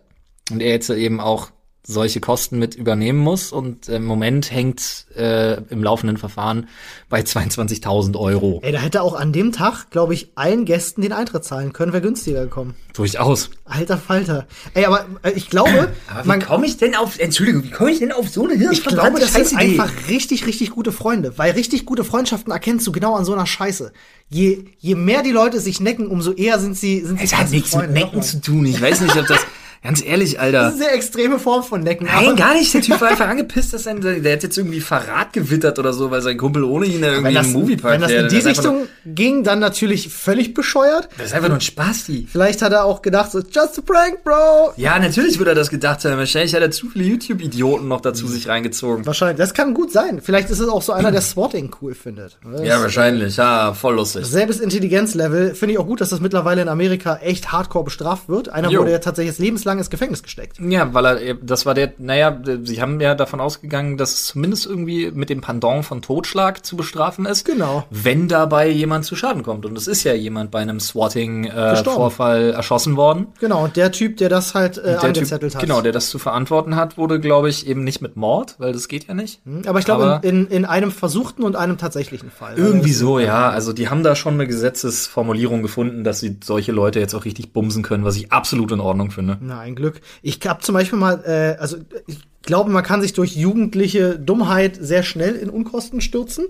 [0.51, 1.51] und er jetzt eben auch
[1.87, 3.51] solche Kosten mit übernehmen muss.
[3.51, 6.67] Und im Moment hängt äh, im laufenden Verfahren
[7.09, 8.59] bei 22.000 Euro.
[8.63, 11.93] Ey, da hätte auch an dem Tag, glaube ich, allen Gästen den Eintritt zahlen können,
[11.93, 12.75] wäre günstiger gekommen.
[12.93, 13.49] Durchaus.
[13.65, 14.47] Alter Falter.
[14.73, 15.91] Ey, aber äh, ich glaube.
[16.07, 18.71] aber wie komme ich denn auf, Entschuldigung, wie komme ich denn auf so eine Hirn?
[18.71, 21.37] Ich glaube, das sind einfach richtig, richtig gute Freunde.
[21.37, 23.91] Weil richtig gute Freundschaften erkennst du genau an so einer Scheiße.
[24.29, 27.51] Je, je mehr die Leute sich necken, umso eher sind sie, sind sie Es hat
[27.51, 27.87] nichts Freunde.
[27.89, 28.65] mit Necken zu tun.
[28.65, 29.39] Ich weiß nicht, ob das,
[29.85, 30.63] Ganz ehrlich, Alter.
[30.63, 32.07] Das ist eine sehr extreme Form von Necken.
[32.07, 32.73] Nein, gar nicht.
[32.73, 36.09] Der Typ war einfach angepisst, dass sein, der hat jetzt irgendwie Verrat gewittert oder so,
[36.09, 38.87] weil sein Kumpel ohne ihn irgendwie das, im Moviepark Wenn das in die Richtung nur,
[39.05, 41.09] ging, dann natürlich völlig bescheuert.
[41.17, 42.27] Das ist einfach nur ein Spaß, die.
[42.27, 44.73] Vielleicht hat er auch gedacht, so, just a prank, bro.
[44.75, 46.17] Ja, natürlich würde er das gedacht haben.
[46.17, 49.05] Wahrscheinlich hat er zu viele YouTube-Idioten noch dazu sich reingezogen.
[49.05, 49.37] Wahrscheinlich.
[49.37, 50.19] Das kann gut sein.
[50.19, 52.39] Vielleicht ist es auch so einer, der Swatting cool findet.
[52.43, 53.37] Das ja, wahrscheinlich.
[53.37, 54.25] Ja, voll lustig.
[54.25, 55.53] Selbes Intelligenzlevel.
[55.53, 58.49] Finde ich auch gut, dass das mittlerweile in Amerika echt hardcore bestraft wird.
[58.49, 58.79] Einer jo.
[58.79, 60.59] wurde ja tatsächlich lebenslang ins Gefängnis gesteckt.
[60.59, 64.65] Ja, weil er, das war der, naja, sie haben ja davon ausgegangen, dass es zumindest
[64.65, 67.45] irgendwie mit dem Pendant von Totschlag zu bestrafen ist.
[67.45, 67.85] Genau.
[67.89, 69.65] Wenn dabei jemand zu Schaden kommt.
[69.65, 73.27] Und es ist ja jemand bei einem Swatting-Vorfall äh, erschossen worden.
[73.39, 75.67] Genau, und der Typ, der das halt äh, angezettelt typ, hat.
[75.67, 78.87] Genau, der das zu verantworten hat, wurde, glaube ich, eben nicht mit Mord, weil das
[78.87, 79.41] geht ja nicht.
[79.45, 82.55] Hm, aber ich glaube, in, in einem versuchten und einem tatsächlichen Fall.
[82.57, 83.49] Irgendwie so, ja.
[83.49, 87.53] Also die haben da schon eine Gesetzesformulierung gefunden, dass sie solche Leute jetzt auch richtig
[87.53, 89.37] bumsen können, was ich absolut in Ordnung finde.
[89.41, 90.01] Na, ein Glück.
[90.21, 94.77] Ich habe zum Beispiel mal, äh, also ich glaube, man kann sich durch jugendliche Dummheit
[94.79, 96.45] sehr schnell in Unkosten stürzen.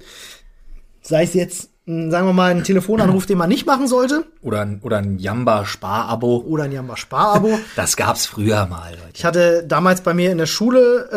[1.01, 4.25] Sei es jetzt mh, sagen wir mal, einen Telefonanruf, den man nicht machen sollte.
[4.41, 6.43] Oder, ein- oder ein Jamba-Spar-Abo.
[6.47, 7.57] Oder ein Jamba-Spar-Abo.
[7.75, 9.11] Das gab's früher mal, Leute.
[9.13, 11.09] Ich hatte damals bei mir in der Schule,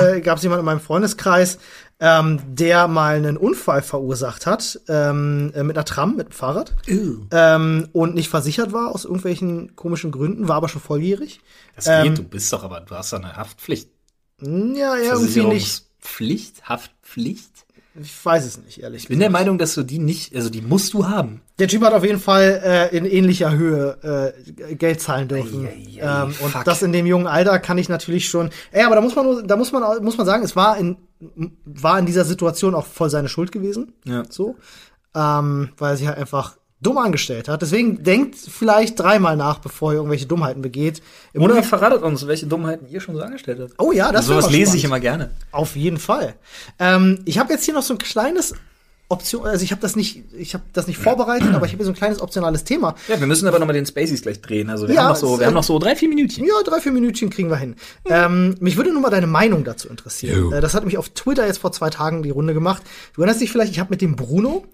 [0.00, 1.58] äh, äh, gab es jemanden in meinem Freundeskreis,
[2.00, 6.74] ähm, der mal einen Unfall verursacht hat ähm, äh, mit einer Tram, mit dem Fahrrad.
[7.30, 11.40] Ähm, und nicht versichert war aus irgendwelchen komischen Gründen, war aber schon volljährig.
[11.76, 13.88] Das Ähm, geht, du bist doch aber, du hast doch eine Haftpflicht.
[14.40, 15.84] Ja, irgendwie nicht.
[16.00, 16.68] Versicherungspflicht?
[16.68, 17.50] Haftpflicht?
[18.00, 19.04] Ich weiß es nicht, ehrlich.
[19.04, 21.42] Ich bin der Meinung, dass du die nicht, also die musst du haben.
[21.58, 24.34] Der Typ hat auf jeden Fall äh, in ähnlicher Höhe
[24.66, 25.66] äh, Geld zahlen dürfen.
[25.66, 28.50] Ei, ei, ei, ähm, und das in dem jungen Alter kann ich natürlich schon.
[28.72, 30.96] Ey, aber da muss man da muss man, muss man sagen, es war in
[31.64, 33.92] war in dieser Situation auch voll seine Schuld gewesen.
[34.04, 34.24] Ja.
[34.28, 34.56] So,
[35.14, 37.62] ähm, weil er sich halt einfach dumm angestellt hat.
[37.62, 41.02] Deswegen denkt vielleicht dreimal nach, bevor ihr irgendwelche Dummheiten begeht.
[41.32, 43.74] Im Oder Moment- verratet uns, welche Dummheiten ihr schon so angestellt habt.
[43.78, 45.30] Oh ja, das wär Sowas lese ich immer gerne.
[45.50, 46.34] Auf jeden Fall.
[46.78, 48.54] Ähm, ich habe jetzt hier noch so ein kleines
[49.14, 51.86] Option, also ich habe das nicht, ich habe das nicht vorbereitet, aber ich habe hier
[51.86, 52.94] so ein kleines optionales Thema.
[53.08, 54.68] Ja, wir müssen aber noch mal den Spaceys gleich drehen.
[54.68, 56.44] Also wir Ja, haben noch so, wir haben noch so drei, vier Minütchen.
[56.44, 57.76] Ja, drei, vier Minütchen kriegen wir hin.
[58.06, 60.38] Ähm, mich würde nur mal deine Meinung dazu interessieren.
[60.38, 60.52] Jo.
[60.52, 62.82] Äh, das hat mich auf Twitter jetzt vor zwei Tagen die Runde gemacht.
[63.14, 64.64] Du erinnerst dich vielleicht, ich habe mit dem Bruno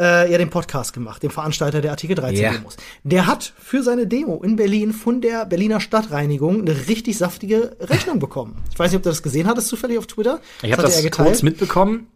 [0.00, 2.52] äh, ja den Podcast gemacht, dem Veranstalter der Artikel 13 Ja.
[2.52, 2.76] Demos.
[3.02, 8.20] Der hat für seine Demo in Berlin von der Berliner Stadtreinigung eine richtig saftige Rechnung
[8.20, 8.56] bekommen.
[8.72, 10.40] Ich weiß nicht, ob du das gesehen hattest zufällig auf Twitter.
[10.62, 11.28] Ich habe das er geteilt.
[11.28, 12.06] kurz mitbekommen,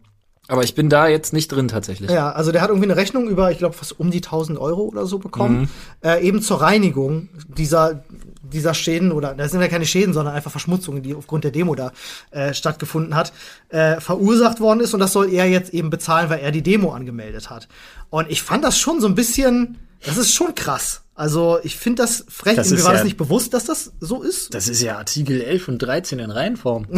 [0.47, 2.11] aber ich bin da jetzt nicht drin tatsächlich.
[2.11, 4.81] Ja, also der hat irgendwie eine Rechnung über, ich glaube, fast um die 1000 Euro
[4.81, 5.21] oder so Mhm.
[5.21, 5.69] bekommen,
[6.03, 8.03] äh, eben zur Reinigung dieser
[8.41, 11.73] dieser Schäden oder das sind ja keine Schäden, sondern einfach Verschmutzungen, die aufgrund der Demo
[11.75, 11.91] da
[12.31, 13.31] äh, stattgefunden hat,
[13.69, 16.91] äh, verursacht worden ist und das soll er jetzt eben bezahlen, weil er die Demo
[16.91, 17.67] angemeldet hat.
[18.11, 21.02] Und ich fand das schon so ein bisschen, das ist schon krass.
[21.15, 22.55] Also ich finde das frech.
[22.55, 24.53] Das Mir war ja- das nicht bewusst, dass das so ist.
[24.53, 26.87] Das ist ja Artikel 11 und 13 in Reihenform.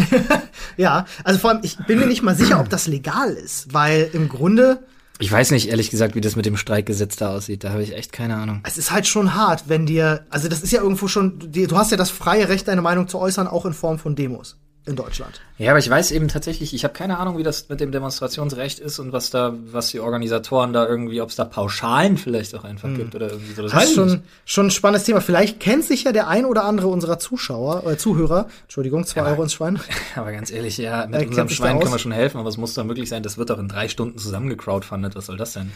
[0.77, 4.09] Ja, also vor allem, ich bin mir nicht mal sicher, ob das legal ist, weil
[4.13, 4.79] im Grunde
[5.19, 7.63] Ich weiß nicht, ehrlich gesagt, wie das mit dem Streikgesetz da aussieht.
[7.63, 8.61] Da habe ich echt keine Ahnung.
[8.63, 11.91] es ist halt schon hart, wenn dir, also das ist ja irgendwo schon, du hast
[11.91, 15.41] ja das freie Recht, deine Meinung zu äußern, auch in Form von Demos in Deutschland.
[15.57, 18.79] Ja, aber ich weiß eben tatsächlich, ich habe keine Ahnung, wie das mit dem Demonstrationsrecht
[18.79, 22.63] ist und was da, was die Organisatoren da irgendwie, ob es da Pauschalen vielleicht auch
[22.63, 23.63] einfach gibt oder irgendwie so.
[23.63, 23.95] Das ist nicht.
[23.95, 25.21] schon, schon ein spannendes Thema.
[25.21, 29.27] Vielleicht kennt sich ja der ein oder andere unserer Zuschauer, äh, Zuhörer, Entschuldigung, zwei Ja.
[29.27, 29.79] Euro ins Schwein.
[30.15, 32.73] Aber ganz ehrlich, ja, mit kennt unserem Schwein können wir schon helfen, aber es muss
[32.73, 35.15] doch möglich sein, das wird doch in drei Stunden zusammengecrowdfundet.
[35.15, 35.71] Was soll das denn?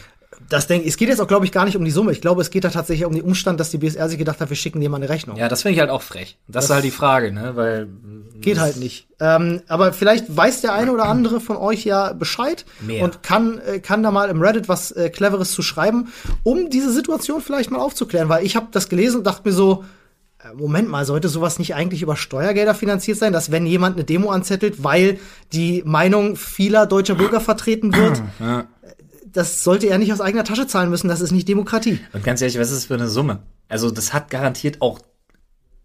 [0.48, 2.12] Das denke ich, es geht jetzt auch, glaube ich, gar nicht um die Summe.
[2.12, 4.50] Ich glaube, es geht da tatsächlich um den Umstand, dass die BSR sich gedacht hat,
[4.50, 5.36] wir schicken dir mal eine Rechnung.
[5.36, 6.38] Ja, das finde ich halt auch frech.
[6.48, 7.52] Das, ist halt die Frage, ne?
[7.54, 7.88] Weil
[8.40, 9.06] Geht halt nicht.
[9.20, 13.04] Ähm, aber vielleicht weiß der eine oder andere von euch ja Bescheid Mehr.
[13.04, 16.12] und kann, äh, kann da mal im Reddit was äh, Cleveres zu schreiben,
[16.42, 18.28] um diese Situation vielleicht mal aufzuklären.
[18.28, 19.84] Weil ich habe das gelesen und dachte mir so,
[20.42, 24.04] äh, Moment mal, sollte sowas nicht eigentlich über Steuergelder finanziert sein, dass wenn jemand eine
[24.04, 25.18] Demo anzettelt, weil
[25.52, 28.66] die Meinung vieler deutscher Bürger vertreten wird, Ja.
[29.32, 32.00] Das sollte er nicht aus eigener Tasche zahlen müssen, das ist nicht Demokratie.
[32.12, 33.40] Und ganz ehrlich, was ist das für eine Summe?
[33.68, 35.00] Also, das hat garantiert auch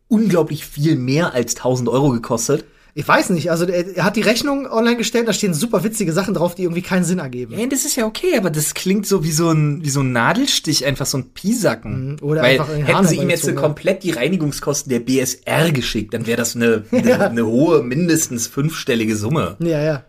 [0.08, 2.66] unglaublich viel mehr als 1000 Euro gekostet.
[2.98, 6.14] Ich weiß nicht, also er, er hat die Rechnung online gestellt, da stehen super witzige
[6.14, 7.60] Sachen drauf, die irgendwie keinen Sinn ergeben.
[7.60, 10.14] Ja, das ist ja okay, aber das klingt so wie so ein, wie so ein
[10.14, 12.12] Nadelstich, einfach so ein Piesacken.
[12.12, 16.14] Mhm, oder Weil hätten Hahn sie ihm jetzt herbeigezogen, komplett die Reinigungskosten der BSR geschickt,
[16.14, 19.58] dann wäre das eine, eine, eine hohe, mindestens fünfstellige Summe.
[19.60, 20.06] Ja, ja.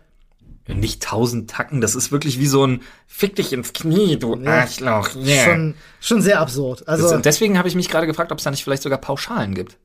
[0.67, 5.15] Nicht tausend Tacken, das ist wirklich wie so ein Fick dich ins Knie, du Arschloch.
[5.15, 5.45] Yeah.
[5.45, 6.87] Schon, schon sehr absurd.
[6.87, 8.97] Also, Das, und deswegen habe ich mich gerade gefragt, ob es da nicht vielleicht sogar
[8.99, 9.77] Pauschalen gibt,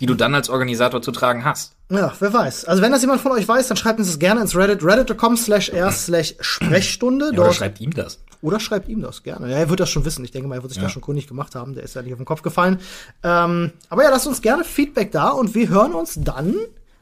[0.00, 1.74] die du dann als Organisator zu tragen hast.
[1.90, 2.64] ja, wer weiß.
[2.66, 5.36] Also, wenn das jemand von euch weiß, dann schreibt uns das gerne ins Reddit, reddit.com
[5.36, 7.30] slash r slash Sprechstunde.
[7.32, 8.18] Ja, oder schreibt ihm das.
[8.42, 9.50] oder schreibt ihm das gerne.
[9.50, 10.24] Ja, er wird das schon wissen.
[10.24, 11.74] Ich denke mal, er wird sich da schon kundig gemacht haben.
[11.74, 12.78] Der ist ja nicht auf den Kopf gefallen.
[13.22, 16.56] Ähm, aber ja, lasst uns gerne Feedback da und wir hören uns dann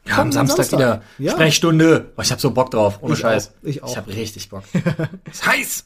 [0.05, 1.31] Ja, am kommenden Samstag, wieder Ja.
[1.33, 2.11] Sprechstunde.
[2.17, 3.49] Oh, ich habe so Bock drauf, ohne Ich Scheiß.
[3.49, 3.89] auch, ich auch.
[3.91, 4.63] Ich habe richtig Bock.
[5.31, 5.85] ist heiß.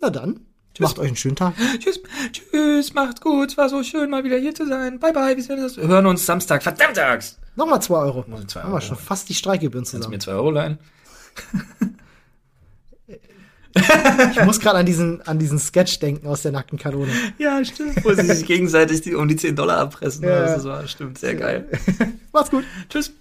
[0.00, 0.40] Na dann,
[0.78, 1.54] macht euch einen schönen Tag.
[1.78, 2.00] Tschüss,
[2.32, 3.50] tschüss, macht's gut.
[3.50, 4.98] Es war so schön, mal wieder hier zu sein.
[4.98, 5.36] Bye, bye.
[5.36, 5.76] Wir sehen uns.
[5.76, 6.62] Wir hören uns Samstag.
[6.62, 7.38] Verdammtags.
[7.56, 8.24] Nochmal zwei Euro.
[8.28, 10.14] Ich zwei Haben wir Euro schon fast die Streikgebühren Kannst du zusammen.
[10.14, 10.78] mir zwei Euro leihen?
[13.74, 17.10] Ich muss gerade an diesen, an diesen Sketch denken aus der nackten Kanone.
[17.38, 18.04] Ja, stimmt.
[18.04, 20.24] Wo sie sich gegenseitig die, um die 10 Dollar abpressen.
[20.24, 20.46] Ja.
[20.46, 21.18] Das war, stimmt.
[21.18, 21.68] Sehr geil.
[22.32, 22.64] Macht's gut.
[22.88, 23.12] Tschüss.